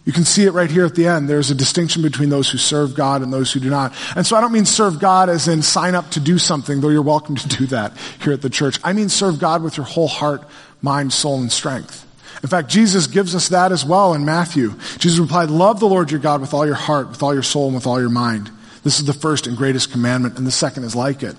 You 0.04 0.12
can 0.12 0.24
see 0.24 0.44
it 0.44 0.50
right 0.50 0.70
here 0.70 0.84
at 0.84 0.94
the 0.94 1.06
end. 1.06 1.28
There's 1.28 1.50
a 1.50 1.54
distinction 1.54 2.02
between 2.02 2.28
those 2.28 2.50
who 2.50 2.58
serve 2.58 2.94
God 2.94 3.22
and 3.22 3.32
those 3.32 3.52
who 3.52 3.60
do 3.60 3.70
not. 3.70 3.94
And 4.16 4.26
so 4.26 4.36
I 4.36 4.40
don't 4.40 4.52
mean 4.52 4.66
serve 4.66 4.98
God 4.98 5.30
as 5.30 5.48
in 5.48 5.62
sign 5.62 5.94
up 5.94 6.10
to 6.10 6.20
do 6.20 6.36
something, 6.38 6.80
though 6.80 6.90
you're 6.90 7.00
welcome 7.00 7.36
to 7.36 7.48
do 7.58 7.66
that 7.66 7.96
here 8.20 8.32
at 8.32 8.42
the 8.42 8.50
church. 8.50 8.78
I 8.84 8.92
mean 8.92 9.08
serve 9.08 9.38
God 9.38 9.62
with 9.62 9.76
your 9.76 9.86
whole 9.86 10.08
heart, 10.08 10.42
mind, 10.82 11.12
soul, 11.12 11.40
and 11.40 11.50
strength. 11.50 12.04
In 12.42 12.48
fact, 12.48 12.68
Jesus 12.68 13.06
gives 13.06 13.34
us 13.34 13.48
that 13.48 13.72
as 13.72 13.86
well 13.86 14.12
in 14.12 14.26
Matthew. 14.26 14.74
Jesus 14.98 15.18
replied, 15.18 15.48
love 15.50 15.80
the 15.80 15.88
Lord 15.88 16.10
your 16.10 16.20
God 16.20 16.42
with 16.42 16.52
all 16.52 16.66
your 16.66 16.74
heart, 16.74 17.08
with 17.08 17.22
all 17.22 17.32
your 17.32 17.42
soul, 17.42 17.66
and 17.66 17.74
with 17.74 17.86
all 17.86 18.00
your 18.00 18.10
mind. 18.10 18.50
This 18.84 19.00
is 19.00 19.06
the 19.06 19.14
first 19.14 19.46
and 19.46 19.56
greatest 19.56 19.90
commandment, 19.90 20.38
and 20.38 20.46
the 20.46 20.52
second 20.52 20.84
is 20.84 20.94
like 20.94 21.22
it. 21.22 21.34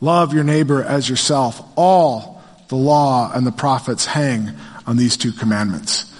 Love 0.00 0.34
your 0.34 0.44
neighbor 0.44 0.82
as 0.82 1.08
yourself. 1.08 1.62
All 1.76 2.42
the 2.68 2.76
law 2.76 3.32
and 3.32 3.46
the 3.46 3.52
prophets 3.52 4.06
hang 4.06 4.50
on 4.86 4.96
these 4.96 5.16
two 5.16 5.32
commandments. 5.32 6.12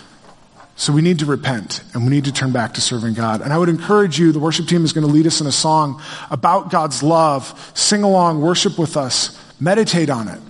So 0.77 0.93
we 0.95 1.03
need 1.03 1.19
to 1.19 1.27
repent 1.27 1.83
and 1.93 2.05
we 2.05 2.11
need 2.11 2.25
to 2.25 2.33
turn 2.33 2.53
back 2.53 2.75
to 2.75 2.81
serving 2.81 3.13
God. 3.13 3.43
And 3.43 3.53
I 3.53 3.59
would 3.59 3.69
encourage 3.69 4.19
you, 4.19 4.33
the 4.33 4.39
worship 4.39 4.67
team 4.67 4.83
is 4.85 4.95
going 4.95 5.07
to 5.07 5.13
lead 5.13 5.27
us 5.27 5.41
in 5.41 5.47
a 5.47 5.53
song 5.53 6.01
about 6.31 6.71
God's 6.71 7.03
love. 7.03 7.73
Sing 7.75 8.03
along, 8.03 8.41
worship 8.41 8.79
with 8.79 8.97
us, 8.97 9.39
meditate 9.61 10.09
on 10.09 10.29
it. 10.29 10.41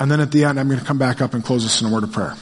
And 0.00 0.10
then 0.10 0.20
at 0.20 0.32
the 0.32 0.44
end, 0.44 0.58
I'm 0.58 0.66
going 0.66 0.80
to 0.80 0.84
come 0.84 0.98
back 0.98 1.22
up 1.22 1.34
and 1.34 1.44
close 1.44 1.64
us 1.64 1.80
in 1.80 1.86
a 1.86 1.92
word 1.92 2.02
of 2.02 2.12
prayer. 2.12 2.34